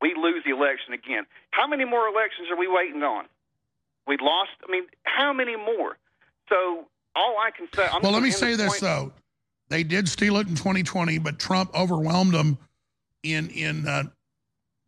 [0.00, 1.26] we lose the election again?
[1.50, 3.24] How many more elections are we waiting on?
[4.06, 4.50] We lost.
[4.66, 5.98] I mean, how many more?
[6.48, 6.86] So
[7.16, 7.86] all I can say.
[7.90, 9.12] I'm well, let me say this point- though,
[9.68, 12.58] they did steal it in 2020, but Trump overwhelmed them
[13.22, 14.04] in in uh,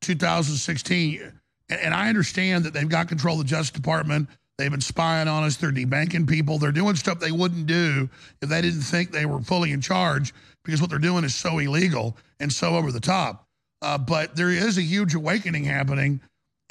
[0.03, 1.33] 2016.
[1.69, 4.29] And, and I understand that they've got control of the Justice Department.
[4.59, 5.57] They've been spying on us.
[5.57, 6.59] They're debanking people.
[6.59, 8.09] They're doing stuff they wouldn't do
[8.41, 10.33] if they didn't think they were fully in charge
[10.65, 13.47] because what they're doing is so illegal and so over the top.
[13.83, 16.21] Uh, but there is a huge awakening happening.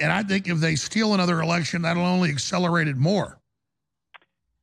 [0.00, 3.38] And I think if they steal another election, that'll only accelerate it more.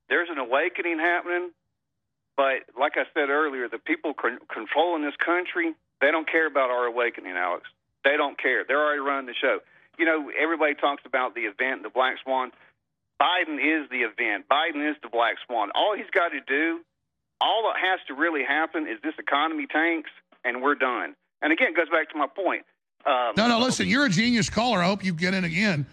[0.10, 1.52] there's an awakening happening.
[2.38, 6.69] But like I said earlier, the people con- controlling this country, they don't care about
[6.69, 7.65] our awakening, Alex.
[8.04, 8.63] They don't care.
[8.67, 9.60] They're already running the show.
[9.98, 12.52] You know, everybody talks about the event, the black swan.
[13.22, 14.46] Biden is the event.
[14.52, 15.69] Biden is the black swan.
[15.76, 16.82] All he's got to do,
[17.39, 20.10] all that has to really happen is this economy tanks,
[20.43, 21.15] and we're done.
[21.41, 22.65] And again, it goes back to my point.
[23.05, 24.81] Um, No, no, listen, you're a genius caller.
[24.81, 25.85] I hope you get in again.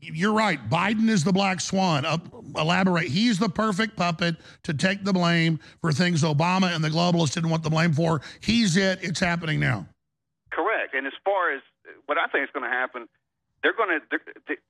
[0.00, 0.58] You're right.
[0.68, 2.04] Biden is the black swan.
[2.04, 2.20] Up,
[2.56, 3.08] elaborate.
[3.08, 7.48] He's the perfect puppet to take the blame for things Obama and the globalists didn't
[7.50, 8.20] want the blame for.
[8.40, 8.98] He's it.
[9.02, 9.86] It's happening now.
[10.50, 10.94] Correct.
[10.94, 11.62] And as far as
[12.06, 13.08] what I think is going to happen,
[13.62, 14.18] they're going to.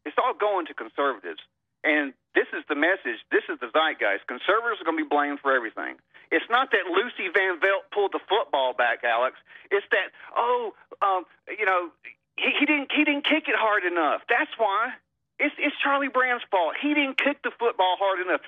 [0.04, 1.40] It's all going to conservatives,
[1.84, 3.22] and this is the message.
[3.30, 4.26] This is the zeitgeist.
[4.26, 6.00] Conservatives are going to be blamed for everything.
[6.32, 9.38] It's not that Lucy Van Pelt pulled the football back, Alex.
[9.70, 11.94] It's that oh, um, you know,
[12.34, 14.26] he, he didn't he didn't kick it hard enough.
[14.28, 14.98] That's why.
[15.38, 16.74] It's it's Charlie Brown's fault.
[16.80, 18.40] He didn't kick the football hard enough.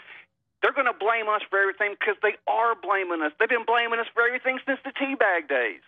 [0.63, 3.31] They're going to blame us for everything because they are blaming us.
[3.39, 5.85] They've been blaming us for everything since the teabag days.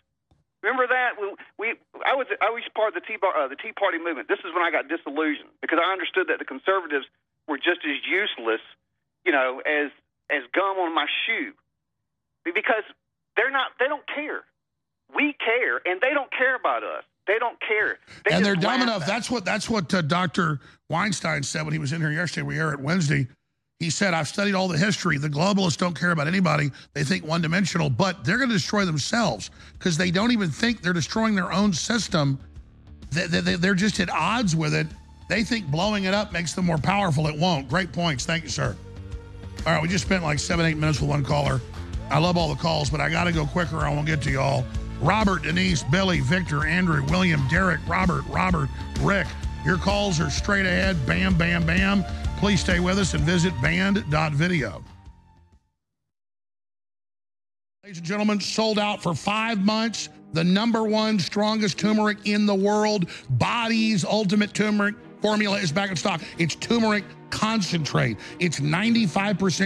[0.62, 1.26] Remember that we,
[1.58, 1.66] we
[2.02, 4.26] I was I was part of the Tea uh, the Tea Party movement.
[4.26, 7.06] This is when I got disillusioned because I understood that the conservatives
[7.48, 8.60] were just as useless,
[9.24, 9.90] you know, as
[10.30, 11.52] as gum on my shoe,
[12.44, 12.84] because
[13.36, 14.44] they're not they don't care.
[15.14, 17.04] We care, and they don't care about us.
[17.26, 17.98] They don't care.
[18.24, 19.06] They and they're dumb enough.
[19.06, 20.60] That's what that's what uh, Dr.
[20.90, 22.46] Weinstein said when he was in here yesterday.
[22.46, 23.26] We air it Wednesday.
[23.78, 25.18] He said, I've studied all the history.
[25.18, 26.72] The globalists don't care about anybody.
[26.94, 30.82] They think one dimensional, but they're going to destroy themselves because they don't even think
[30.82, 32.40] they're destroying their own system.
[33.12, 34.88] They, they, they're just at odds with it.
[35.28, 37.26] They think blowing it up makes them more powerful.
[37.26, 37.68] It won't.
[37.68, 38.24] Great points.
[38.24, 38.74] Thank you, sir.
[39.66, 41.60] All right, we just spent like seven, eight minutes with one caller.
[42.10, 43.76] I love all the calls, but I got to go quicker.
[43.78, 44.64] I won't get to y'all.
[45.00, 48.68] Robert, Denise, Billy, Victor, Andrew, William, Derek, Robert, Robert,
[49.00, 49.26] Rick.
[49.64, 51.04] Your calls are straight ahead.
[51.06, 52.04] Bam, bam, bam.
[52.38, 54.82] Please stay with us and visit banned.video.
[57.84, 60.08] Ladies and gentlemen, sold out for five months.
[60.32, 65.96] The number one strongest turmeric in the world, Body's Ultimate Turmeric Formula is back in
[65.96, 66.22] stock.
[66.38, 68.18] It's turmeric concentrate.
[68.38, 69.10] It's 95%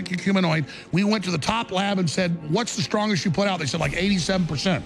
[0.05, 0.69] curcuminoid.
[0.93, 3.59] We went to the top lab and said, What's the strongest you put out?
[3.59, 4.83] They said like 87%.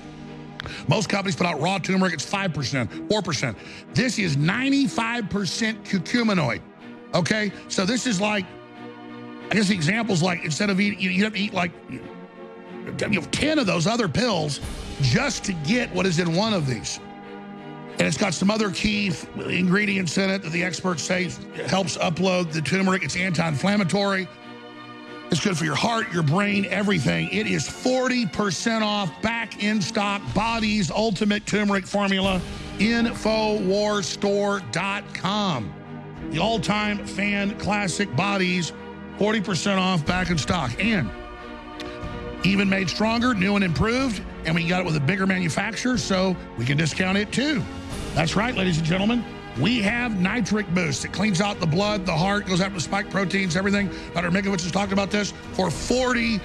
[0.88, 3.56] Most companies put out raw turmeric, it's 5%, 4%.
[3.94, 5.28] This is 95%
[5.84, 6.60] curcuminoid.
[7.14, 7.52] Okay?
[7.68, 8.44] So this is like,
[9.50, 12.00] I guess the example's like instead of eating, you have to eat like you
[13.08, 14.60] know, 10 of those other pills
[15.02, 17.00] just to get what is in one of these.
[17.98, 19.10] And it's got some other key
[19.46, 21.30] ingredients in it that the experts say
[21.66, 23.02] helps upload the turmeric.
[23.02, 24.28] It's anti-inflammatory.
[25.30, 27.30] It's good for your heart, your brain, everything.
[27.30, 30.20] It is 40% off, back in stock.
[30.34, 32.42] Body's Ultimate Turmeric Formula,
[32.78, 35.72] Infowarstore.com.
[36.30, 38.74] The all-time fan classic Bodies,
[39.18, 40.70] 40% off, back in stock.
[40.78, 41.08] And
[42.44, 46.36] even made stronger, new and improved, and we got it with a bigger manufacturer, so
[46.56, 47.64] we can discount it too.
[48.16, 49.22] That's right, ladies and gentlemen.
[49.60, 51.04] We have nitric boost.
[51.04, 53.90] It cleans out the blood, the heart, goes after spike proteins, everything.
[54.14, 54.30] Dr.
[54.30, 56.40] Mikovits has talked about this for 40%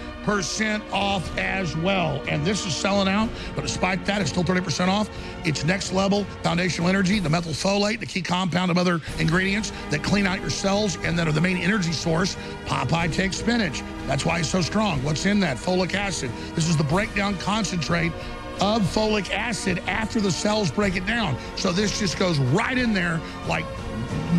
[0.92, 2.22] off as well.
[2.28, 5.10] And this is selling out, but despite that, it's still 30% off.
[5.46, 10.28] It's next level foundational energy, the methylfolate, the key compound of other ingredients that clean
[10.28, 12.36] out your cells and that are the main energy source.
[12.66, 13.82] Popeye takes spinach.
[14.08, 15.02] That's why it's so strong.
[15.04, 15.56] What's in that?
[15.56, 16.32] Folic acid.
[16.54, 18.12] This is the breakdown concentrate
[18.62, 21.36] of folic acid after the cells break it down.
[21.56, 23.66] So this just goes right in there like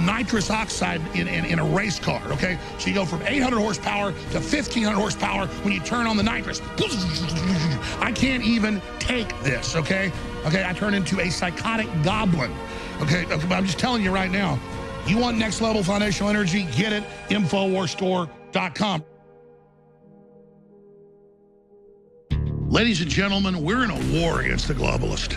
[0.05, 2.59] nitrous oxide in, in, in, a race car, okay?
[2.79, 6.61] So you go from 800 horsepower to 1500 horsepower when you turn on the nitrous.
[8.01, 10.11] I can't even take this, okay?
[10.47, 12.53] Okay, I turn into a psychotic goblin,
[13.01, 13.27] okay?
[13.27, 14.59] okay I'm just telling you right now,
[15.07, 19.05] you want next level foundational energy, get it, InfoWarsStore.com.
[22.73, 25.37] Ladies and gentlemen, we're in a war against the globalist,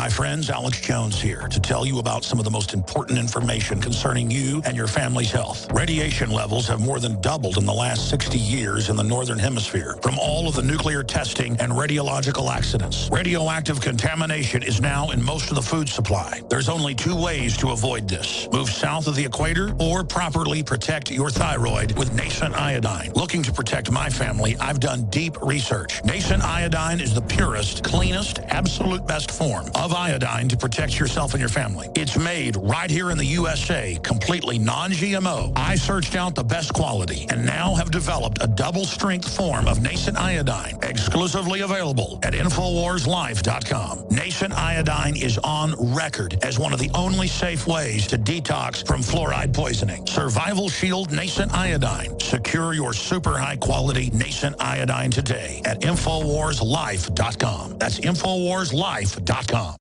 [0.00, 3.82] My friends, Alex Jones here to tell you about some of the most important information
[3.82, 5.70] concerning you and your family's health.
[5.74, 9.98] Radiation levels have more than doubled in the last 60 years in the Northern Hemisphere
[10.00, 13.10] from all of the nuclear testing and radiological accidents.
[13.12, 16.40] Radioactive contamination is now in most of the food supply.
[16.48, 18.48] There's only two ways to avoid this.
[18.54, 23.12] Move south of the equator or properly protect your thyroid with nascent iodine.
[23.12, 26.02] Looking to protect my family, I've done deep research.
[26.04, 31.40] Nascent iodine is the purest, cleanest, absolute best form of iodine to protect yourself and
[31.40, 31.88] your family.
[31.94, 35.52] It's made right here in the USA, completely non-GMO.
[35.56, 40.16] I searched out the best quality and now have developed a double-strength form of nascent
[40.16, 44.06] iodine, exclusively available at InfoWarsLife.com.
[44.10, 49.00] Nascent iodine is on record as one of the only safe ways to detox from
[49.02, 50.06] fluoride poisoning.
[50.06, 52.18] Survival Shield Nascent Iodine.
[52.20, 57.78] Secure your super high-quality nascent iodine today at InfoWarsLife.com.
[57.78, 59.79] That's InfoWarsLife.com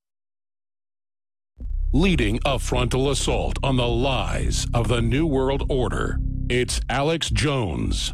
[1.91, 6.19] leading a frontal assault on the lies of the New World Order.
[6.47, 8.13] It's Alex Jones.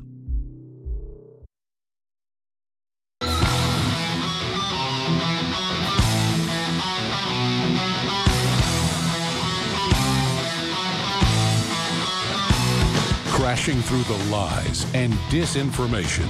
[13.27, 16.27] Crashing through the lies and disinformation.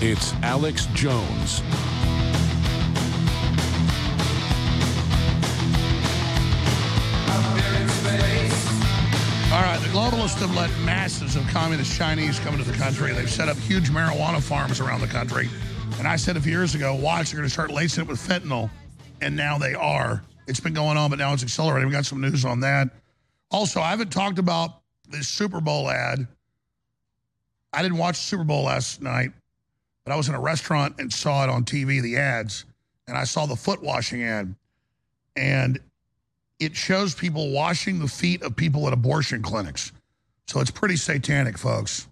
[0.00, 1.60] It's Alex Jones.
[9.54, 13.12] All right, the globalists have let masses of communist Chinese come into the country.
[13.12, 15.48] They've set up huge marijuana farms around the country.
[16.00, 18.18] And I said a few years ago, watch, they're going to start lacing it with
[18.18, 18.68] fentanyl.
[19.20, 20.24] And now they are.
[20.48, 21.86] It's been going on, but now it's accelerating.
[21.86, 22.90] We got some news on that.
[23.52, 26.26] Also, I haven't talked about this Super Bowl ad.
[27.72, 29.30] I didn't watch Super Bowl last night,
[30.04, 32.64] but I was in a restaurant and saw it on TV, the ads,
[33.06, 34.52] and I saw the foot washing ad.
[35.36, 35.78] And
[36.64, 39.92] it shows people washing the feet of people at abortion clinics.
[40.46, 42.08] So it's pretty satanic, folks.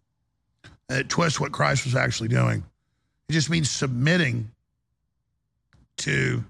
[0.89, 2.65] it twists what Christ was actually doing.
[3.29, 4.51] It just means submitting
[5.99, 6.45] to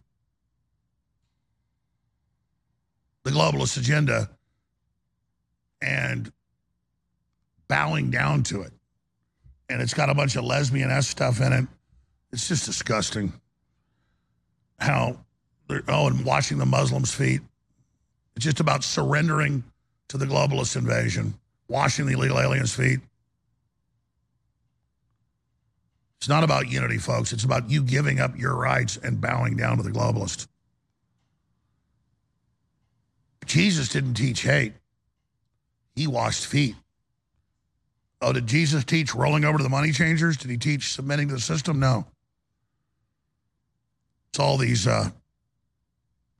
[3.24, 4.30] the globalist agenda
[5.80, 6.32] and
[7.68, 8.72] bowing down to it.
[9.68, 11.66] And it's got a bunch of lesbian S stuff in it.
[12.32, 13.32] It's just disgusting
[14.78, 15.18] how
[15.68, 17.40] they're, oh, and washing the Muslims' feet.
[18.36, 19.64] It's just about surrendering
[20.08, 21.34] to the globalist invasion,
[21.68, 23.00] washing the illegal aliens' feet.
[26.18, 27.32] It's not about unity, folks.
[27.32, 30.46] It's about you giving up your rights and bowing down to the globalist.
[33.44, 34.74] Jesus didn't teach hate.
[35.96, 36.76] He washed feet.
[38.20, 40.36] Oh, did Jesus teach rolling over to the money changers?
[40.36, 41.80] Did he teach submitting to the system?
[41.80, 42.06] No.
[44.30, 45.10] It's all these uh,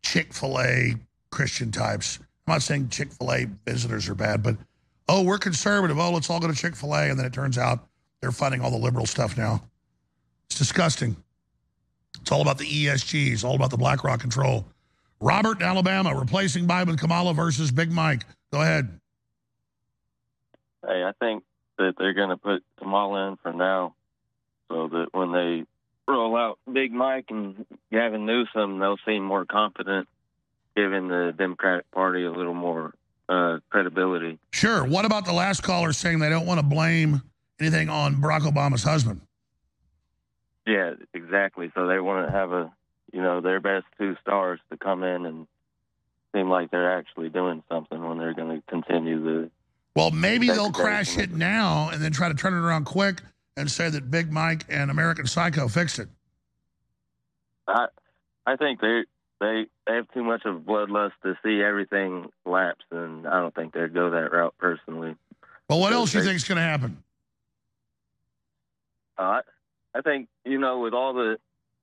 [0.02, 0.94] Chick-fil-A
[1.32, 2.20] Christian types.
[2.46, 4.56] I'm not saying Chick fil A visitors are bad, but
[5.08, 5.98] oh, we're conservative.
[5.98, 7.10] Oh, let's all go to Chick fil A.
[7.10, 7.88] And then it turns out
[8.20, 9.62] they're funding all the liberal stuff now.
[10.46, 11.16] It's disgusting.
[12.20, 13.32] It's all about the ESG.
[13.32, 14.66] It's all about the BlackRock control.
[15.20, 18.24] Robert in Alabama replacing Biden Kamala versus Big Mike.
[18.52, 19.00] Go ahead.
[20.86, 21.44] Hey, I think
[21.78, 23.94] that they're going to put Kamala in for now
[24.68, 25.64] so that when they
[26.08, 30.08] roll out Big Mike and Gavin Newsom, they'll seem more confident,
[30.76, 32.94] giving the Democratic Party a little more
[33.28, 34.38] uh, credibility.
[34.50, 34.84] Sure.
[34.84, 37.22] What about the last caller saying they don't want to blame
[37.60, 39.20] anything on Barack Obama's husband?
[40.66, 41.70] Yeah, exactly.
[41.74, 42.72] So they want to have a,
[43.12, 45.46] you know, their best two stars to come in and
[46.34, 49.50] seem like they're actually doing something when they're going to continue the.
[49.94, 53.20] Well, maybe they'll crash it now and then try to turn it around quick
[53.56, 56.08] and say that Big Mike and American Psycho fixed it.
[57.68, 57.88] I,
[58.46, 59.02] I think they
[59.42, 63.74] they they have too much of bloodlust to see everything lapse, and I don't think
[63.74, 65.16] they'd go that route personally.
[65.68, 67.02] But what else do you think is going to happen?
[69.18, 69.42] Uh,
[69.94, 71.38] I think you know with all the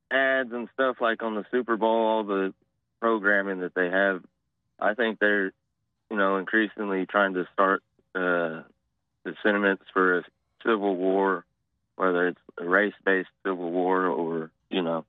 [0.10, 2.53] ads and stuff like on the Super Bowl, all the
[3.01, 4.24] programming that they have,
[4.80, 5.51] I think they're
[6.10, 7.84] you know increasingly trying to start
[8.16, 8.64] uh,
[9.26, 10.24] the sentiments for a
[10.66, 11.43] civil war,
[11.97, 15.03] whether it's a race-based civil war or you know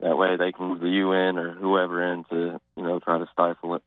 [0.00, 3.26] that way they can move the UN or whoever in to you know try to
[3.32, 3.82] stifle it.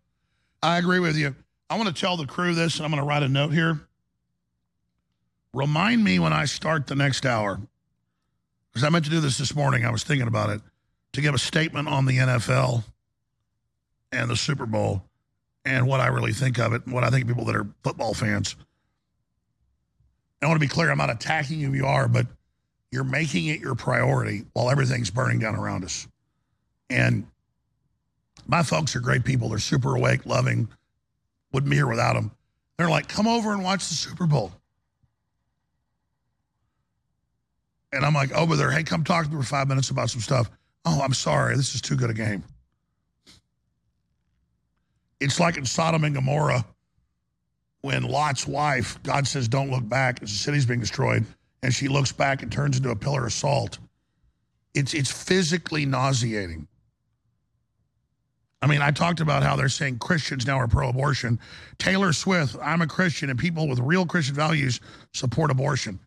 [0.61, 1.35] I agree with you.
[1.69, 3.79] I want to tell the crew this, and I'm going to write a note here.
[5.53, 7.59] Remind me when I start the next hour
[8.71, 9.85] because I meant to do this this morning.
[9.85, 10.61] I was thinking about it
[11.13, 12.83] to give a statement on the NFL
[14.11, 15.03] and the Super Bowl
[15.65, 18.13] and what I really think of it and what I think people that are football
[18.13, 18.55] fans.
[20.41, 22.25] I want to be clear, I'm not attacking you, you are, but
[22.91, 26.07] you're making it your priority while everything's burning down around us.
[26.89, 27.25] And
[28.47, 29.49] my folks are great people.
[29.49, 30.67] They're super awake, loving.
[31.53, 32.31] Wouldn't be here without them.
[32.77, 34.51] They're like, come over and watch the Super Bowl.
[37.93, 40.21] And I'm like, over there, hey, come talk to me for five minutes about some
[40.21, 40.49] stuff.
[40.85, 41.55] Oh, I'm sorry.
[41.55, 42.43] This is too good a game.
[45.19, 46.65] It's like in Sodom and Gomorrah
[47.81, 51.25] when Lot's wife, God says, don't look back as the city's being destroyed,
[51.63, 53.79] and she looks back and turns into a pillar of salt.
[54.73, 56.67] It's, it's physically nauseating.
[58.61, 61.39] I mean, I talked about how they're saying Christians now are pro abortion.
[61.79, 64.79] Taylor Swift, I'm a Christian, and people with real Christian values
[65.13, 65.99] support abortion.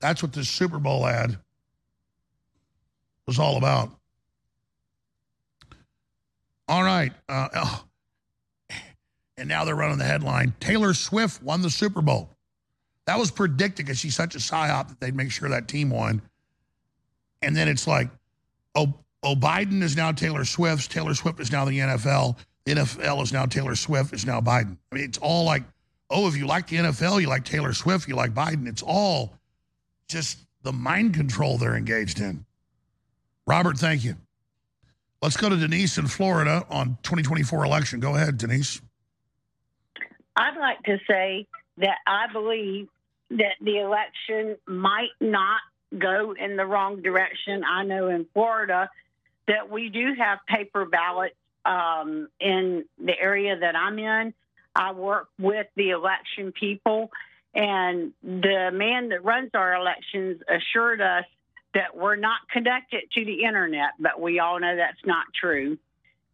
[0.00, 1.36] That's what this Super Bowl ad
[3.26, 3.90] was all about.
[6.66, 7.12] All right.
[7.28, 7.84] Uh, oh.
[9.36, 12.30] And now they're running the headline Taylor Swift won the Super Bowl.
[13.06, 16.22] That was predicted because she's such a psyop that they'd make sure that team won.
[17.42, 18.08] And then it's like,
[18.74, 20.86] oh, oh, Biden is now Taylor Swift's.
[20.86, 22.36] Taylor Swift is now the NFL.
[22.64, 24.12] The NFL is now Taylor Swift.
[24.12, 24.76] It's now Biden.
[24.90, 25.64] I mean, it's all like,
[26.10, 28.68] oh, if you like the NFL, you like Taylor Swift, you like Biden.
[28.68, 29.32] It's all
[30.08, 32.44] just the mind control they're engaged in.
[33.46, 34.14] Robert, thank you.
[35.20, 38.00] Let's go to Denise in Florida on 2024 election.
[38.00, 38.80] Go ahead, Denise.
[40.36, 41.46] I'd like to say
[41.78, 42.88] that I believe
[43.30, 45.60] that the election might not
[45.96, 47.64] go in the wrong direction.
[47.64, 48.90] I know in Florida
[49.48, 54.34] that we do have paper ballots um, in the area that I'm in.
[54.74, 57.10] I work with the election people,
[57.54, 61.24] and the man that runs our elections assured us
[61.74, 65.78] that we're not connected to the internet, but we all know that's not true.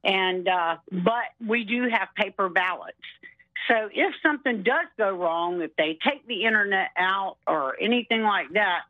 [0.05, 2.97] And uh, but we do have paper ballots.
[3.67, 8.53] So if something does go wrong, if they take the internet out or anything like
[8.53, 8.83] that,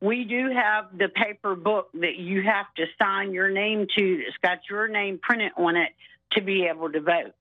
[0.00, 4.36] we do have the paper book that you have to sign your name to that's
[4.42, 5.90] got your name printed on it
[6.32, 7.34] to be able to vote.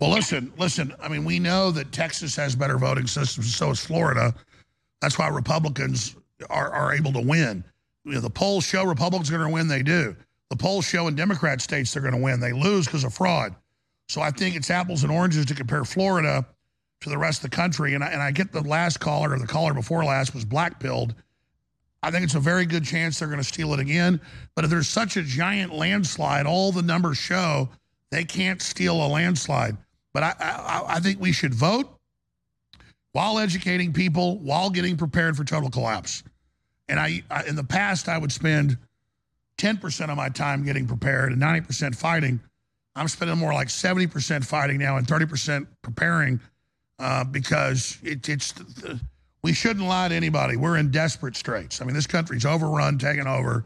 [0.00, 0.94] Well, listen, listen.
[1.02, 4.34] I mean, we know that Texas has better voting systems, so is Florida.
[5.02, 6.16] That's why Republicans
[6.48, 7.64] are, are able to win.
[8.04, 9.68] You know, the polls show Republicans are going to win.
[9.68, 10.16] They do.
[10.48, 12.40] The polls show in Democrat states they're going to win.
[12.40, 13.54] They lose because of fraud.
[14.10, 16.44] So I think it's apples and oranges to compare Florida
[17.02, 17.94] to the rest of the country.
[17.94, 20.80] And I, and I get the last caller or the caller before last was black
[20.80, 21.14] pilled.
[22.02, 24.20] I think it's a very good chance they're going to steal it again.
[24.56, 27.68] But if there's such a giant landslide, all the numbers show
[28.10, 29.76] they can't steal a landslide.
[30.12, 31.88] But I, I, I think we should vote
[33.12, 36.24] while educating people, while getting prepared for total collapse.
[36.88, 38.76] And I, I in the past, I would spend
[39.58, 42.40] 10% of my time getting prepared and 90% fighting.
[42.96, 46.40] I'm spending more like 70% fighting now and 30% preparing
[46.98, 49.00] uh, because it, it's the,
[49.42, 50.56] we shouldn't lie to anybody.
[50.56, 51.80] We're in desperate straits.
[51.80, 53.64] I mean, this country's overrun, taken over,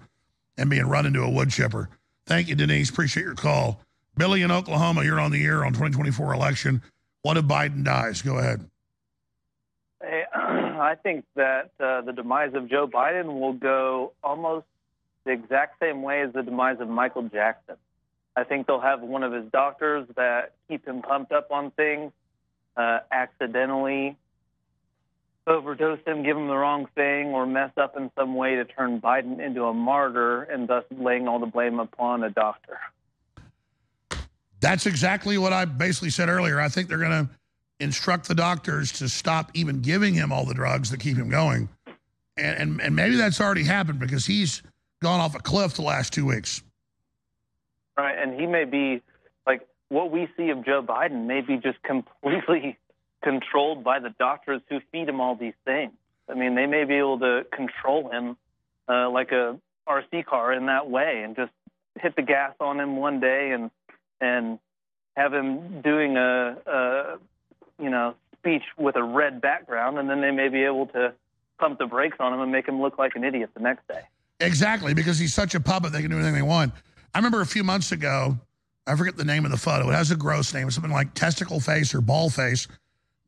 [0.56, 1.88] and being run into a wood chipper.
[2.26, 2.90] Thank you, Denise.
[2.90, 3.80] Appreciate your call.
[4.16, 6.82] Billy in Oklahoma, you're on the air on 2024 election.
[7.22, 8.22] What if Biden dies?
[8.22, 8.68] Go ahead.
[10.34, 14.66] I think that uh, the demise of Joe Biden will go almost
[15.24, 17.76] the exact same way as the demise of Michael Jackson.
[18.36, 22.12] I think they'll have one of his doctors that keep him pumped up on things,
[22.76, 24.16] uh, accidentally
[25.46, 29.00] overdose him, give him the wrong thing, or mess up in some way to turn
[29.00, 32.78] Biden into a martyr and thus laying all the blame upon a doctor.
[34.60, 36.58] That's exactly what I basically said earlier.
[36.58, 37.28] I think they're going to
[37.80, 41.68] instruct the doctors to stop even giving him all the drugs that keep him going.
[42.36, 44.62] And, and, and maybe that's already happened because he's
[45.02, 46.62] gone off a cliff the last two weeks.
[47.96, 49.02] Right, and he may be
[49.46, 52.76] like what we see of Joe Biden may be just completely
[53.22, 55.92] controlled by the doctors who feed him all these things.
[56.28, 58.36] I mean, they may be able to control him
[58.88, 61.52] uh, like a RC car in that way, and just
[62.00, 63.70] hit the gas on him one day and
[64.20, 64.58] and
[65.16, 67.18] have him doing a, a
[67.80, 71.12] you know speech with a red background, and then they may be able to
[71.58, 74.00] pump the brakes on him and make him look like an idiot the next day.
[74.40, 76.72] Exactly, because he's such a puppet, they can do anything they want.
[77.14, 78.38] I remember a few months ago,
[78.86, 79.88] I forget the name of the photo.
[79.90, 82.66] It has a gross name, something like testicle face or ball face.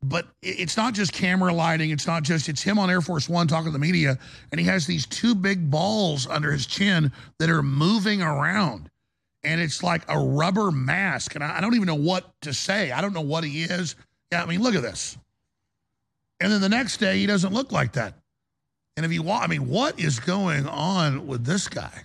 [0.03, 1.91] But it's not just camera lighting.
[1.91, 4.18] It's not just, it's him on Air Force One talking to the media.
[4.53, 8.91] And he has these two big balls under his chin that are moving around.
[9.43, 11.34] And it's like a rubber mask.
[11.34, 12.91] And I, don't even know what to say.
[12.91, 13.97] I don't know what he is.
[14.30, 15.16] Yeah, I mean, look at this.
[16.41, 18.14] And then the next day, he doesn't look like that.
[18.97, 22.03] And if you want, I mean, what is going on with this guy?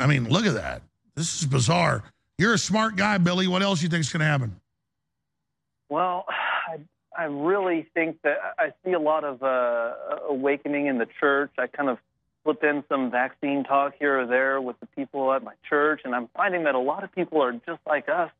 [0.00, 0.82] I mean, look at that.
[1.14, 2.02] This is bizarre.
[2.38, 3.46] You're a smart guy, Billy.
[3.46, 4.58] What else do you think is going to happen?
[5.90, 6.78] Well, I,
[7.16, 9.92] I really think that I see a lot of uh,
[10.28, 11.50] awakening in the church.
[11.58, 11.98] I kind of
[12.42, 16.14] slip in some vaccine talk here or there with the people at my church, and
[16.14, 18.30] I'm finding that a lot of people are just like us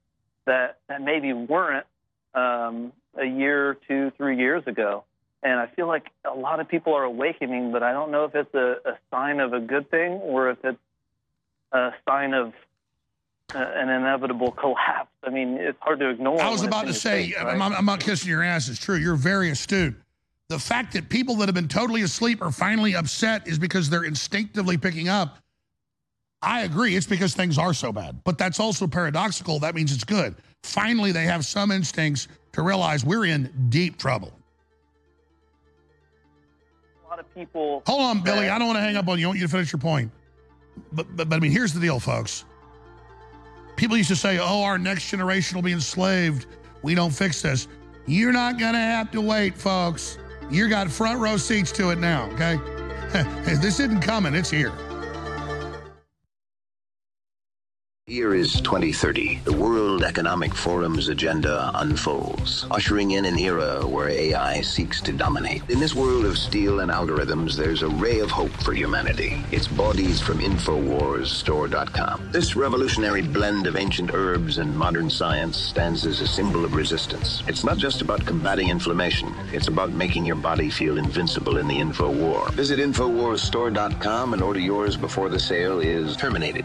[0.46, 1.86] that, that maybe weren't
[2.34, 5.04] um, a year, two, three years ago.
[5.42, 8.34] And I feel like a lot of people are awakening, but I don't know if
[8.34, 10.78] it's a, a sign of a good thing or if it's
[11.72, 12.52] a sign of
[13.54, 15.10] uh, an inevitable collapse.
[15.24, 16.40] I mean, it's hard to ignore.
[16.40, 17.60] I was about to say, face, right?
[17.60, 18.68] I'm, I'm, not kissing your ass.
[18.68, 18.96] It's true.
[18.96, 19.94] You're very astute.
[20.48, 24.04] The fact that people that have been totally asleep are finally upset is because they're
[24.04, 25.38] instinctively picking up.
[26.42, 26.96] I agree.
[26.96, 28.22] It's because things are so bad.
[28.24, 29.58] But that's also paradoxical.
[29.58, 30.34] That means it's good.
[30.62, 34.32] Finally, they have some instincts to realize we're in deep trouble.
[37.04, 37.82] A lot of people.
[37.86, 38.48] Hold on, Billy.
[38.48, 39.26] I don't want to hang up on you.
[39.26, 40.10] I want you to finish your point.
[40.92, 42.44] But, but, but I mean, here's the deal, folks.
[43.76, 46.46] People used to say, oh, our next generation will be enslaved.
[46.82, 47.68] We don't fix this.
[48.06, 50.18] You're not going to have to wait, folks.
[50.50, 52.56] You got front row seats to it now, okay?
[53.44, 54.72] this isn't coming, it's here.
[58.10, 59.38] Here is 2030.
[59.44, 65.62] The World Economic Forum's agenda unfolds, ushering in an era where AI seeks to dominate.
[65.70, 69.40] In this world of steel and algorithms, there's a ray of hope for humanity.
[69.52, 72.30] It's Bodease from InfoWarsStore.com.
[72.32, 77.44] This revolutionary blend of ancient herbs and modern science stands as a symbol of resistance.
[77.46, 81.78] It's not just about combating inflammation, it's about making your body feel invincible in the
[81.78, 82.50] info war.
[82.54, 86.64] Visit InfoWarsStore.com and order yours before the sale is terminated.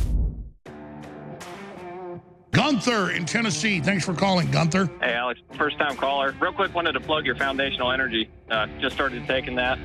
[2.51, 3.79] Gunther in Tennessee.
[3.79, 4.89] Thanks for calling, Gunther.
[5.01, 6.35] Hey, Alex, first time caller.
[6.39, 8.29] Real quick, wanted to plug your foundational energy.
[8.49, 9.79] Uh, just started taking that.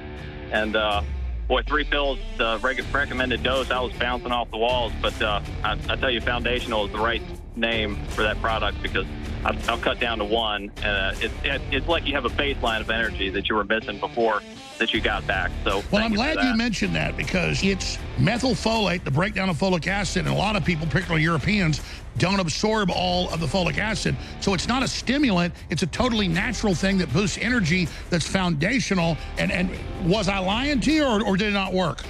[0.50, 1.02] And, uh,
[1.48, 4.92] boy, three pills, the reg- recommended dose, I was bouncing off the walls.
[5.00, 7.22] But uh, I, I, tell you, foundational is the right
[7.56, 9.06] name for that product because
[9.46, 10.72] I've cut down to one.
[10.82, 13.64] And uh, it, it, it's like you have a baseline of energy that you were
[13.64, 14.42] missing before.
[14.78, 15.50] that you got back.
[15.64, 19.86] So Well, I'm you glad you mentioned that because it's methylfolate, the breakdown of folic
[19.86, 21.80] acid, and a lot of people, particularly Europeans,
[22.18, 24.16] don't absorb all of the folic acid.
[24.40, 29.16] So it's not a stimulant, it's a totally natural thing that boosts energy that's foundational.
[29.38, 29.70] And, and
[30.04, 32.02] was I lying to you or, or did it not work?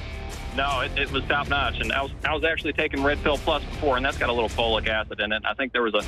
[0.57, 3.37] No, it, it was top notch, and I was I was actually taking Red Pill
[3.37, 5.43] Plus before, and that's got a little folic acid in it.
[5.45, 6.03] I think there was a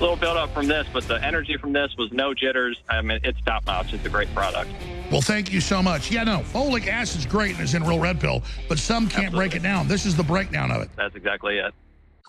[0.00, 2.80] little build up from this, but the energy from this was no jitters.
[2.88, 3.92] I mean, it's top notch.
[3.92, 4.70] It's a great product.
[5.10, 6.10] Well, thank you so much.
[6.10, 9.54] Yeah, no, folic acid's great and it's in real red pill, but some can't break
[9.54, 9.86] it down.
[9.88, 10.90] This is the breakdown of it.
[10.96, 11.72] That's exactly it.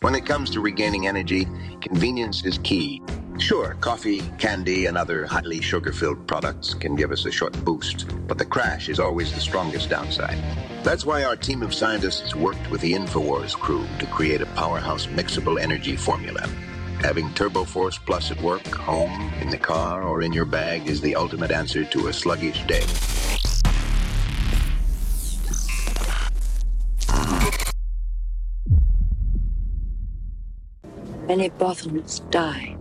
[0.01, 1.47] When it comes to regaining energy,
[1.81, 3.01] convenience is key.
[3.39, 8.05] Sure, coffee, candy, and other highly sugar filled products can give us a short boost,
[8.27, 10.37] but the crash is always the strongest downside.
[10.83, 15.07] That's why our team of scientists worked with the InfoWars crew to create a powerhouse
[15.07, 16.47] mixable energy formula.
[17.01, 21.15] Having TurboForce Plus at work, home, in the car, or in your bag is the
[21.15, 22.83] ultimate answer to a sluggish day.
[31.27, 32.79] Many Bothans died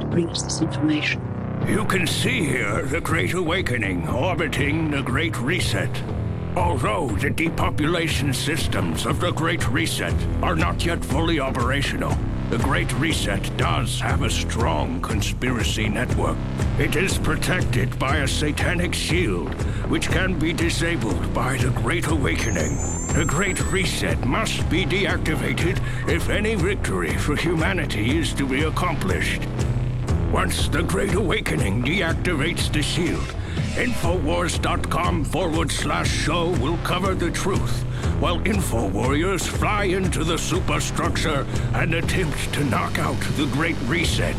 [0.00, 1.22] to bring us this information.
[1.66, 5.90] You can see here the Great Awakening orbiting the Great Reset.
[6.56, 12.16] Although the depopulation systems of the Great Reset are not yet fully operational,
[12.50, 16.38] the Great Reset does have a strong conspiracy network.
[16.78, 19.52] It is protected by a satanic shield,
[19.90, 22.76] which can be disabled by the Great Awakening.
[23.12, 25.78] The Great Reset must be deactivated
[26.08, 29.42] if any victory for humanity is to be accomplished.
[30.32, 33.34] Once the Great Awakening deactivates the shield,
[33.76, 37.84] Infowars.com forward slash show will cover the truth,
[38.20, 44.34] while Info Warriors fly into the superstructure and attempt to knock out the Great Reset.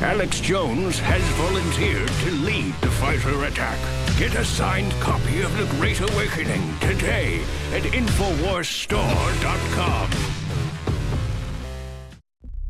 [0.00, 3.78] Alex Jones has volunteered to lead the fighter attack.
[4.18, 7.40] Get a signed copy of The Great Awakening today
[7.72, 10.10] at InfoWarsStore.com.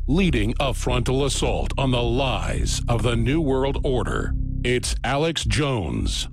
[0.07, 4.33] Leading a frontal assault on the lies of the New World Order,
[4.65, 6.27] it's Alex Jones.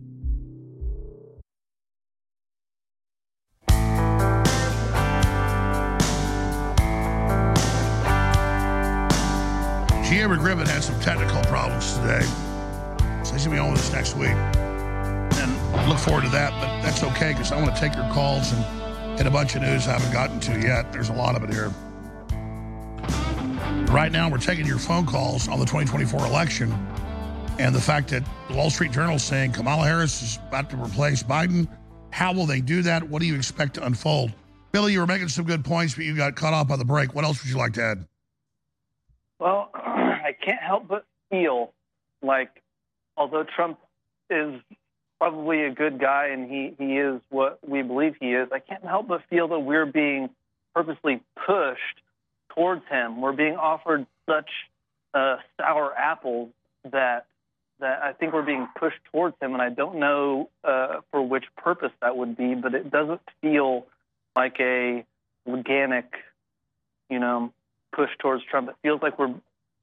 [10.09, 10.19] G.
[10.19, 12.23] Edward Griffin had some technical problems today.
[13.23, 14.31] So he's going to be on with us next week.
[14.31, 18.51] And look forward to that, but that's okay because I want to take your calls
[18.55, 20.91] and hit a bunch of news I haven't gotten to yet.
[20.91, 21.71] There's a lot of it here.
[23.93, 26.71] Right now, we're taking your phone calls on the 2024 election
[27.59, 30.77] and the fact that the Wall Street Journal is saying Kamala Harris is about to
[30.77, 31.69] replace Biden.
[32.11, 33.03] How will they do that?
[33.09, 34.33] What do you expect to unfold?
[34.73, 37.15] Billy, you were making some good points, but you got cut off by the break.
[37.15, 38.07] What else would you like to add?
[39.39, 41.73] Well, I can't help but feel
[42.23, 42.51] like,
[43.17, 43.79] although Trump
[44.31, 44.61] is
[45.19, 48.85] probably a good guy and he, he is what we believe he is, I can't
[48.85, 50.31] help but feel that we're being
[50.75, 52.01] purposely pushed
[52.55, 53.21] towards him.
[53.21, 54.51] We're being offered such
[55.15, 56.51] uh, sour apples
[56.91, 57.27] that
[57.81, 61.45] that I think we're being pushed towards him, and I don't know uh, for which
[61.57, 63.87] purpose that would be, but it doesn't feel
[64.37, 65.05] like a
[65.47, 66.07] organic,
[67.11, 67.53] you know,
[67.95, 68.69] push towards Trump.
[68.69, 69.35] It feels like we're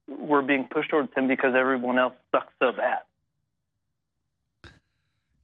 [0.08, 3.00] we're being pushed towards him because everyone else sucks so bad.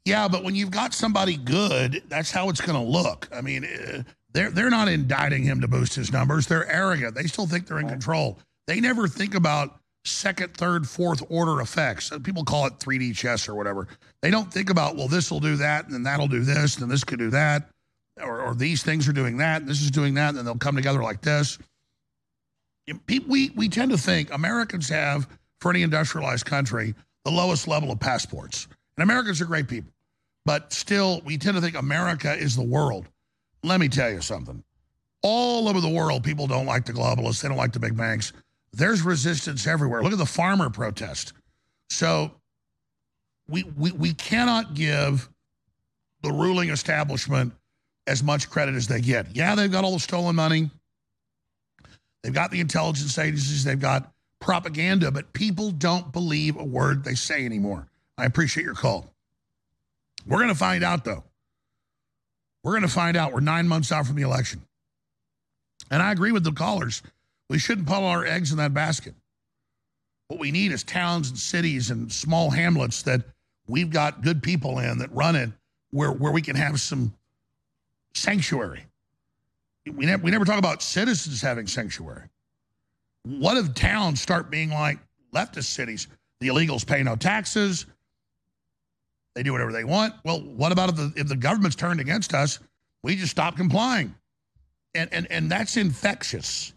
[0.05, 3.27] Yeah, but when you've got somebody good, that's how it's going to look.
[3.33, 6.47] I mean, uh, they're they're not indicting him to boost his numbers.
[6.47, 7.15] They're arrogant.
[7.15, 8.37] They still think they're in control.
[8.67, 12.11] They never think about second, third, fourth order effects.
[12.23, 13.87] People call it 3D chess or whatever.
[14.21, 16.89] They don't think about, well, this will do that, and then that'll do this, and
[16.89, 17.69] this could do that,
[18.21, 20.55] or, or these things are doing that, and this is doing that, and then they'll
[20.55, 21.57] come together like this.
[23.07, 25.27] We, we tend to think Americans have,
[25.59, 26.93] for any industrialized country,
[27.23, 28.67] the lowest level of passports.
[28.97, 29.91] And Americans are great people.
[30.45, 33.07] But still, we tend to think America is the world.
[33.63, 34.63] Let me tell you something.
[35.23, 37.41] All over the world, people don't like the globalists.
[37.41, 38.31] They don't like the big banks.
[38.75, 40.03] There's resistance everywhere.
[40.03, 41.31] Look at the farmer protest.
[41.89, 42.31] So
[43.47, 45.29] we, we, we cannot give
[46.21, 47.53] the ruling establishment
[48.05, 49.33] as much credit as they get.
[49.33, 50.69] Yeah, they've got all the stolen money.
[52.21, 53.63] They've got the intelligence agencies.
[53.63, 54.11] They've got
[54.41, 57.87] propaganda, but people don't believe a word they say anymore.
[58.17, 59.09] I appreciate your call.
[60.27, 61.23] We're going to find out, though.
[62.63, 63.31] We're going to find out.
[63.31, 64.63] We're nine months out from the election.
[65.91, 67.01] And I agree with the callers.
[67.49, 69.13] We shouldn't put all our eggs in that basket.
[70.27, 73.21] What we need is towns and cities and small hamlets that
[73.67, 75.51] we've got good people in that run it
[75.91, 77.13] where, where we can have some
[78.13, 78.85] sanctuary.
[79.85, 82.23] We never, we never talk about citizens having sanctuary.
[83.23, 84.97] What if towns start being like
[85.33, 86.07] leftist cities?
[86.39, 87.85] The illegals pay no taxes.
[89.35, 90.13] They do whatever they want.
[90.23, 92.59] Well, what about if the, if the government's turned against us?
[93.03, 94.15] We just stop complying.
[94.95, 96.73] And, and, and that's infectious.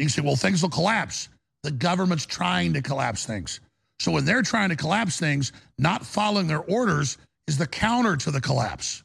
[0.00, 1.28] You say, well, things will collapse.
[1.62, 3.60] The government's trying to collapse things.
[3.98, 8.30] So when they're trying to collapse things, not following their orders is the counter to
[8.30, 9.02] the collapse.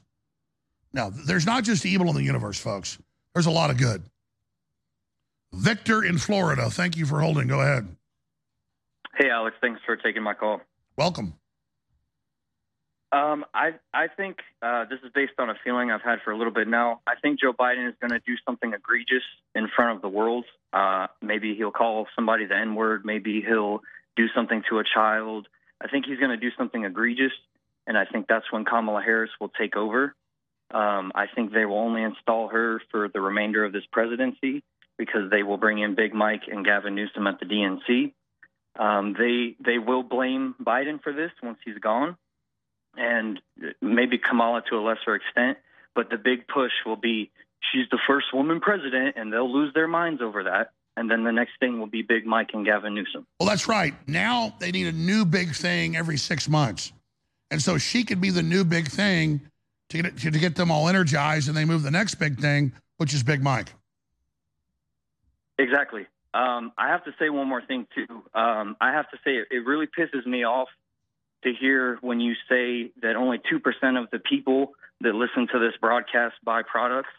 [0.93, 2.97] Now, there's not just evil in the universe, folks.
[3.33, 4.03] There's a lot of good.
[5.51, 7.47] Victor in Florida, thank you for holding.
[7.47, 7.87] Go ahead.
[9.17, 10.61] Hey, Alex, thanks for taking my call.
[10.97, 11.33] Welcome.
[13.11, 16.37] Um, I I think uh, this is based on a feeling I've had for a
[16.37, 17.01] little bit now.
[17.07, 20.45] I think Joe Biden is going to do something egregious in front of the world.
[20.73, 23.05] Uh, maybe he'll call somebody the N word.
[23.05, 23.79] Maybe he'll
[24.15, 25.47] do something to a child.
[25.81, 27.31] I think he's going to do something egregious,
[27.85, 30.15] and I think that's when Kamala Harris will take over.
[30.73, 34.63] Um, I think they will only install her for the remainder of this presidency
[34.97, 38.13] because they will bring in Big Mike and Gavin Newsom at the DNC.
[38.77, 42.17] Um, they they will blame Biden for this once he's gone,
[42.97, 43.39] and
[43.81, 45.57] maybe Kamala to a lesser extent.
[45.93, 47.31] But the big push will be
[47.71, 50.71] she's the first woman president, and they'll lose their minds over that.
[50.97, 53.27] And then the next thing will be Big Mike and Gavin Newsom.
[53.39, 53.93] Well, that's right.
[54.07, 56.93] Now they need a new big thing every six months.
[57.51, 59.41] And so she could be the new big thing
[59.89, 63.13] to get, to get them all energized and they move the next big thing, which
[63.13, 63.73] is Big Mike.
[65.57, 66.07] Exactly.
[66.33, 68.23] Um, I have to say one more thing, too.
[68.33, 70.67] Um, I have to say it, it really pisses me off
[71.45, 75.73] to hear when you say that only 2% of the people that listen to this
[75.79, 77.09] broadcast buy products.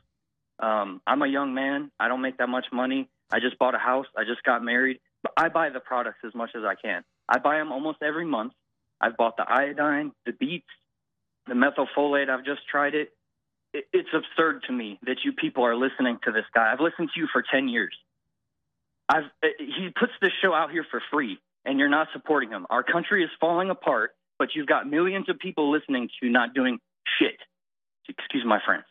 [0.58, 1.90] Um, I'm a young man.
[1.98, 3.08] I don't make that much money.
[3.30, 4.06] I just bought a house.
[4.16, 5.00] I just got married.
[5.22, 7.04] But I buy the products as much as I can.
[7.28, 8.52] I buy them almost every month.
[9.00, 10.66] I've bought the iodine, the beets,
[11.46, 12.30] the methylfolate.
[12.30, 13.12] I've just tried it.
[13.72, 13.86] it.
[13.92, 16.72] It's absurd to me that you people are listening to this guy.
[16.72, 17.94] I've listened to you for 10 years.
[19.08, 22.66] I've, uh, he puts this show out here for free, and you're not supporting him.
[22.70, 26.54] Our country is falling apart, but you've got millions of people listening to you not
[26.54, 26.78] doing
[27.18, 27.36] shit.
[28.08, 28.84] Excuse my friends.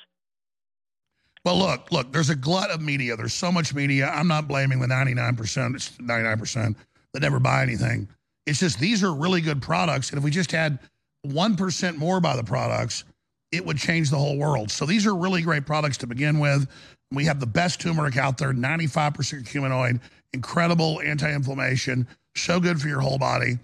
[1.45, 3.15] Well, look, look, there's a glut of media.
[3.15, 4.07] There's so much media.
[4.07, 6.76] I'm not blaming the 99%, it's 99%
[7.13, 8.09] that never buy anything.
[8.45, 10.09] It's just these are really good products.
[10.09, 10.80] And if we just had
[11.26, 13.05] 1% more buy the products,
[13.51, 14.69] it would change the whole world.
[14.69, 16.67] So these are really great products to begin with.
[17.11, 20.01] We have the best turmeric out there, 95% curcuminoid,
[20.34, 23.57] incredible anti-inflammation, so good for your whole body.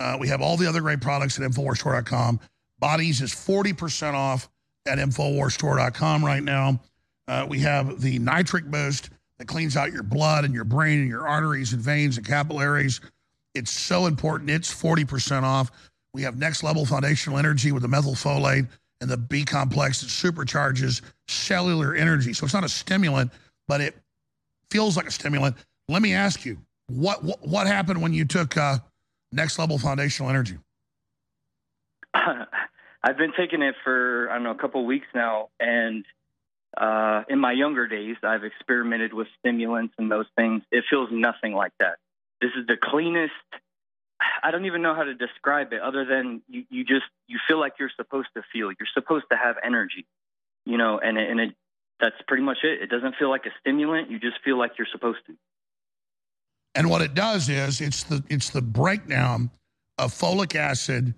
[0.00, 2.40] Uh, we have all the other great products at InfoWarsStore.com.
[2.82, 4.48] Bodease is 40% off
[4.86, 6.80] at InfoWarsStore.com right now.
[7.28, 11.08] Uh, we have the nitric boost that cleans out your blood and your brain and
[11.08, 13.00] your arteries and veins and capillaries.
[13.54, 14.50] It's so important.
[14.50, 15.70] It's 40% off.
[16.12, 18.68] We have next level foundational energy with the methylfolate
[19.00, 22.32] and the B complex that supercharges cellular energy.
[22.32, 23.30] So it's not a stimulant,
[23.68, 23.94] but it
[24.70, 25.56] feels like a stimulant.
[25.88, 26.58] Let me ask you,
[26.88, 28.78] what what, happened when you took uh,
[29.32, 30.56] next level foundational energy?
[32.14, 36.04] I've been taking it for I don't know a couple of weeks now, and
[36.76, 40.62] uh, in my younger days, I've experimented with stimulants and those things.
[40.70, 41.96] It feels nothing like that.
[42.40, 43.32] This is the cleanest.
[44.42, 47.60] I don't even know how to describe it other than you, you just you feel
[47.60, 48.68] like you're supposed to feel.
[48.68, 50.06] You're supposed to have energy,
[50.64, 51.54] you know, and it, and it
[52.00, 52.82] that's pretty much it.
[52.82, 54.10] It doesn't feel like a stimulant.
[54.10, 55.36] You just feel like you're supposed to.
[56.76, 59.50] And what it does is it's the it's the breakdown
[59.98, 61.14] of folic acid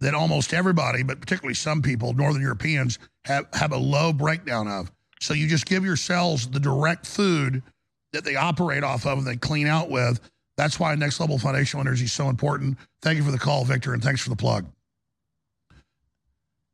[0.00, 4.90] that almost everybody, but particularly some people, Northern Europeans, have, have a low breakdown of.
[5.20, 7.62] So you just give your cells the direct food
[8.12, 10.20] that they operate off of and they clean out with.
[10.56, 12.76] That's why next level foundational energy is so important.
[13.02, 14.66] Thank you for the call, Victor, and thanks for the plug.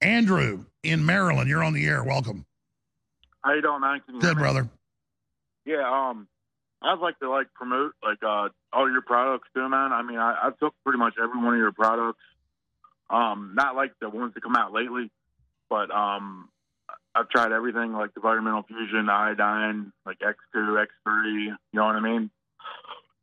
[0.02, 2.02] Andrew in Maryland, you're on the air.
[2.04, 2.44] Welcome.
[3.42, 4.02] How you doing, man?
[4.20, 4.68] Good, brother.
[5.64, 6.26] Yeah, um,
[6.83, 9.93] I'd like to like promote like uh all your products too, man.
[9.93, 12.20] I mean, I, I took pretty much every one of your products.
[13.11, 15.11] Um, not like the ones that come out lately,
[15.68, 16.49] but um,
[17.14, 21.45] I've tried everything like the Vitamin Fusion, iodine, like X2, X3.
[21.45, 22.31] You know what I mean?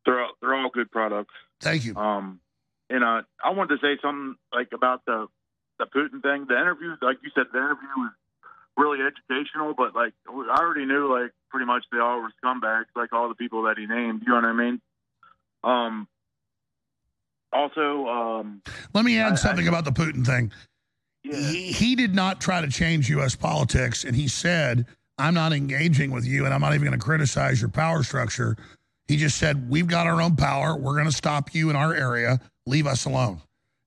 [0.05, 1.33] They're all, they're all good products.
[1.61, 1.95] Thank you.
[1.95, 2.41] Um,
[2.89, 5.27] and uh, I wanted to say something like about the
[5.79, 6.45] the Putin thing.
[6.47, 8.11] The interview, like you said, the interview was
[8.77, 13.13] really educational, but like I already knew, like pretty much they all were scumbags, like
[13.13, 14.21] all the people that he named.
[14.25, 14.81] You know what I mean?
[15.63, 16.07] Um.
[17.53, 18.61] Also, um,
[18.93, 20.51] Let me add I- something I- about the Putin thing.
[21.23, 23.35] He, he did not try to change U.S.
[23.35, 24.85] politics, and he said,
[25.17, 28.55] I'm not engaging with you, and I'm not even going to criticize your power structure.
[29.07, 30.75] He just said, We've got our own power.
[30.75, 32.39] We're going to stop you in our area.
[32.65, 33.41] Leave us alone.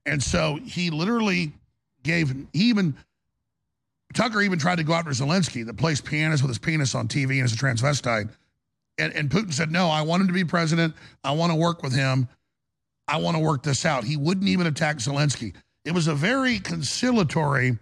[0.07, 1.53] And so he literally
[2.03, 2.97] gave, he even,
[4.15, 7.37] Tucker even tried to go after Zelensky that plays pianist with his penis on TV
[7.37, 8.31] and is a transvestite.
[8.99, 10.95] And, and Putin said, No, I want him to be president.
[11.25, 12.29] I want to work with him.
[13.09, 14.05] I want to work this out.
[14.05, 15.55] He wouldn't even attack Zelensky.
[15.85, 17.79] it was a very conciliatory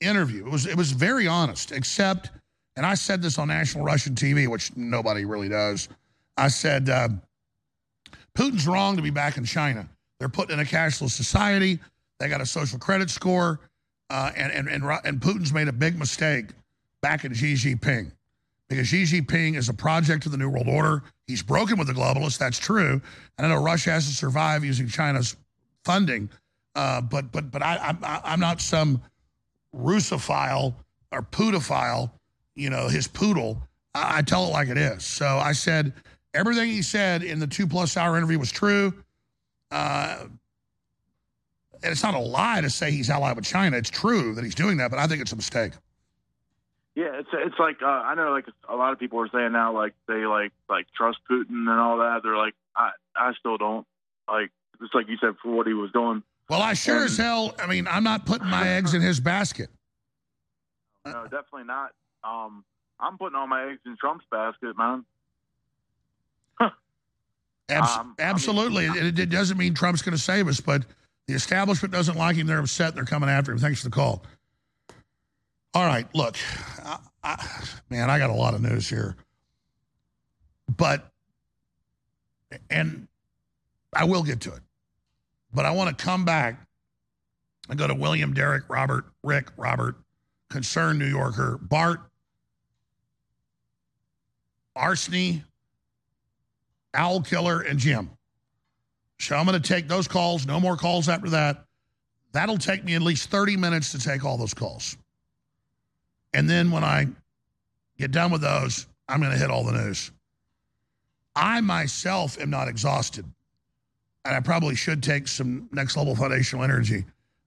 [0.00, 0.46] interview.
[0.46, 2.30] It was it was very honest, except,
[2.76, 5.88] and I said this on national Russian TV, which nobody really does.
[6.36, 7.08] I said uh,
[8.34, 9.88] Putin's wrong to be back in China.
[10.18, 11.78] They're put in a cashless society.
[12.18, 13.60] They got a social credit score,
[14.10, 16.46] uh, and, and and and Putin's made a big mistake
[17.00, 18.10] back in Xi Jinping
[18.68, 21.02] because Xi Jinping is a project of the New World Order.
[21.26, 22.38] He's broken with the globalists.
[22.38, 23.00] That's true.
[23.38, 25.36] And I know Russia has to survive using China's
[25.84, 26.28] funding,
[26.74, 29.00] uh, but but but I, I'm I'm not some
[29.74, 30.74] Russophile
[31.12, 32.10] or Putophile.
[32.56, 33.62] You know his poodle.
[33.94, 35.04] I, I tell it like it is.
[35.04, 35.92] So I said
[36.34, 38.92] everything he said in the two plus hour interview was true.
[39.70, 40.24] Uh,
[41.82, 43.76] and it's not a lie to say he's allied with China.
[43.76, 45.72] It's true that he's doing that, but I think it's a mistake.
[46.94, 49.72] Yeah, it's it's like uh, I know like a lot of people are saying now
[49.72, 52.20] like they like like trust Putin and all that.
[52.22, 53.86] They're like I I still don't
[54.28, 54.50] like
[54.80, 56.22] just like you said for what he was doing.
[56.48, 57.54] Well, I sure And- as hell.
[57.62, 59.70] I mean, I'm not putting my eggs in his basket.
[61.06, 61.92] No, definitely not.
[62.24, 62.64] Um,
[62.98, 65.04] I'm putting all my eggs in Trump's basket, man.
[66.60, 68.86] Abs- Um, absolutely.
[68.86, 70.82] it, it doesn't mean Trump's going to save us, but
[71.30, 72.48] the establishment doesn't like him.
[72.48, 72.96] They're upset.
[72.96, 73.58] They're coming after him.
[73.58, 74.24] Thanks for the call.
[75.74, 76.36] All right, look,
[76.84, 79.14] I, I, man, I got a lot of news here,
[80.76, 81.08] but
[82.68, 83.06] and
[83.94, 84.60] I will get to it,
[85.54, 86.66] but I want to come back
[87.68, 89.94] and go to William, Derek, Robert, Rick, Robert,
[90.48, 92.00] concerned New Yorker, Bart,
[94.76, 95.44] Arseny,
[96.94, 98.10] Owl Killer, and Jim.
[99.20, 100.46] So I'm going to take those calls.
[100.46, 101.64] No more calls after that.
[102.32, 104.96] That'll take me at least 30 minutes to take all those calls.
[106.32, 107.06] And then when I
[107.98, 110.10] get done with those, I'm going to hit all the news.
[111.36, 113.26] I myself am not exhausted.
[114.24, 117.04] And I probably should take some next level foundational energy.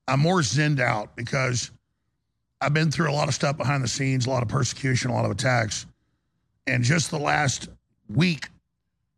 [0.07, 1.71] I'm more zenned out because
[2.61, 5.13] I've been through a lot of stuff behind the scenes, a lot of persecution, a
[5.13, 5.87] lot of attacks.
[6.67, 7.69] And just the last
[8.09, 8.49] week,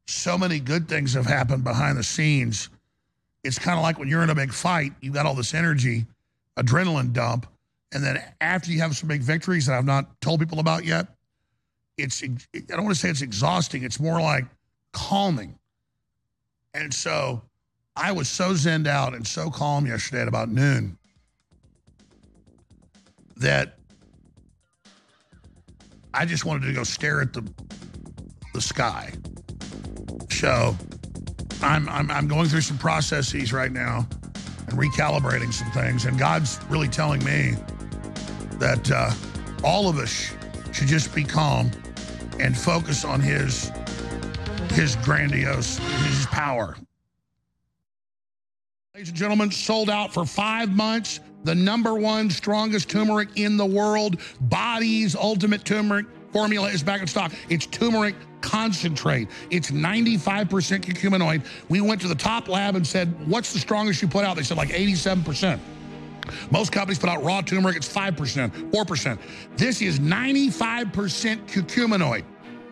[0.07, 2.69] so many good things have happened behind the scenes.
[3.43, 6.05] It's kind of like when you're in a big fight, you've got all this energy,
[6.57, 7.47] adrenaline dump,
[7.93, 11.07] and then after you have some big victories that I've not told people about yet,
[11.97, 13.83] it's I don't want to say it's exhausting.
[13.83, 14.45] It's more like
[14.91, 15.57] calming.
[16.73, 17.41] And so
[17.95, 20.97] I was so zenned out and so calm yesterday at about noon
[23.37, 23.77] that
[26.13, 27.47] I just wanted to go stare at the
[28.53, 29.13] the sky.
[30.35, 30.75] So
[31.61, 34.05] I'm, I'm, I'm going through some processes right now
[34.67, 36.05] and recalibrating some things.
[36.05, 37.53] And God's really telling me
[38.59, 39.11] that uh,
[39.63, 40.33] all of us
[40.73, 41.71] should just be calm
[42.39, 43.71] and focus on His
[44.71, 46.75] His grandiose His power.
[48.93, 51.21] Ladies and gentlemen, sold out for five months.
[51.45, 54.19] The number one strongest turmeric in the world,
[54.49, 57.31] Bodease Ultimate Turmeric Formula is back in stock.
[57.47, 59.29] It's turmeric concentrate.
[59.51, 60.49] It's 95%
[60.81, 61.45] curcuminoid.
[61.69, 64.35] We went to the top lab and said, what's the strongest you put out?
[64.35, 65.57] They said like 87%.
[66.51, 69.19] Most companies put out raw turmeric, it's 5%, 4%.
[69.55, 70.91] This is 95%
[71.47, 72.25] curcuminoid.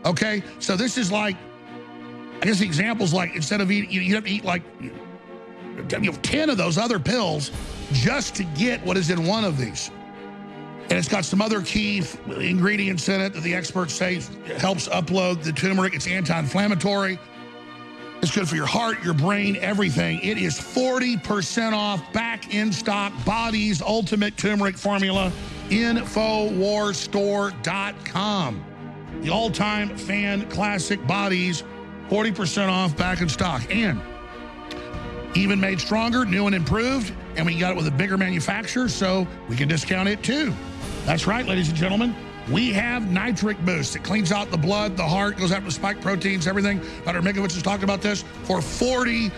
[0.04, 0.44] Okay?
[0.60, 1.38] So this is like,
[2.42, 6.22] I guess the example's like instead of eating, you have to eat like you have
[6.22, 7.50] 10 of those other pills
[7.94, 9.90] just to get what is in one of these.
[10.90, 12.04] And it's got some other key
[12.38, 14.22] ingredients in it that the experts say
[14.58, 15.96] helps upload the turmeric.
[15.96, 17.18] It's anti-inflammatory.
[18.22, 20.22] It's good for your heart, your brain, everything.
[20.22, 25.30] It is 40% off, back in stock, Bodease Ultimate Turmeric Formula,
[25.70, 28.64] Infowarstore.com.
[29.22, 31.64] The all-time fan classic Bodease,
[32.10, 33.62] 40% off, back in stock.
[33.70, 34.00] And
[35.36, 39.28] even made stronger, new and improved, and we got it with a bigger manufacturer, so
[39.50, 40.54] we can discount it too.
[41.06, 42.16] That's right, ladies and gentlemen.
[42.50, 43.96] We have Nitric Boost.
[43.96, 46.82] It cleans out the blood, the heart, goes after the spike proteins, everything.
[47.06, 47.22] Dr.
[47.22, 49.32] Mikovits is talking about this for 40%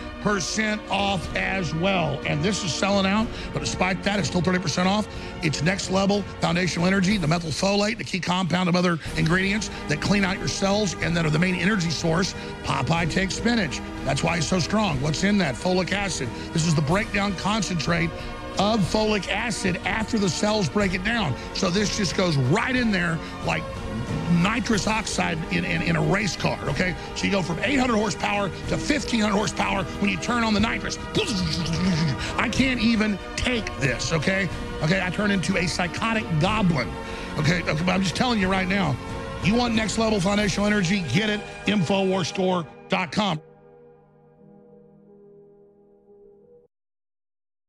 [0.90, 2.20] off as well.
[2.26, 5.08] And this is selling out, but despite that, it's still 30% off.
[5.44, 10.24] It's next level foundational energy, the methylfolate, the key compound of other ingredients that clean
[10.26, 12.34] out your cells and that are the main energy source.
[12.64, 13.82] Popeye takes spinach.
[14.04, 15.00] That's why it's so strong.
[15.02, 15.56] What's in that?
[15.56, 16.28] Folic acid.
[16.54, 18.10] This is the breakdown concentrate
[18.60, 21.36] of folic acid after the cells break it down.
[21.54, 23.64] So this just goes right in there like
[24.32, 26.96] nitrous oxide in, in, in a race car, okay?
[27.16, 30.98] So you go from 800 horsepower to 1500 horsepower when you turn on the nitrous.
[32.38, 34.50] I can't even take this, okay?
[34.84, 36.90] Okay, I turn into a psychotic goblin,
[37.38, 37.62] okay?
[37.64, 38.96] okay but I'm just telling you right now,
[39.44, 43.42] you want next level financial energy, get it, InfoWarsStore.com.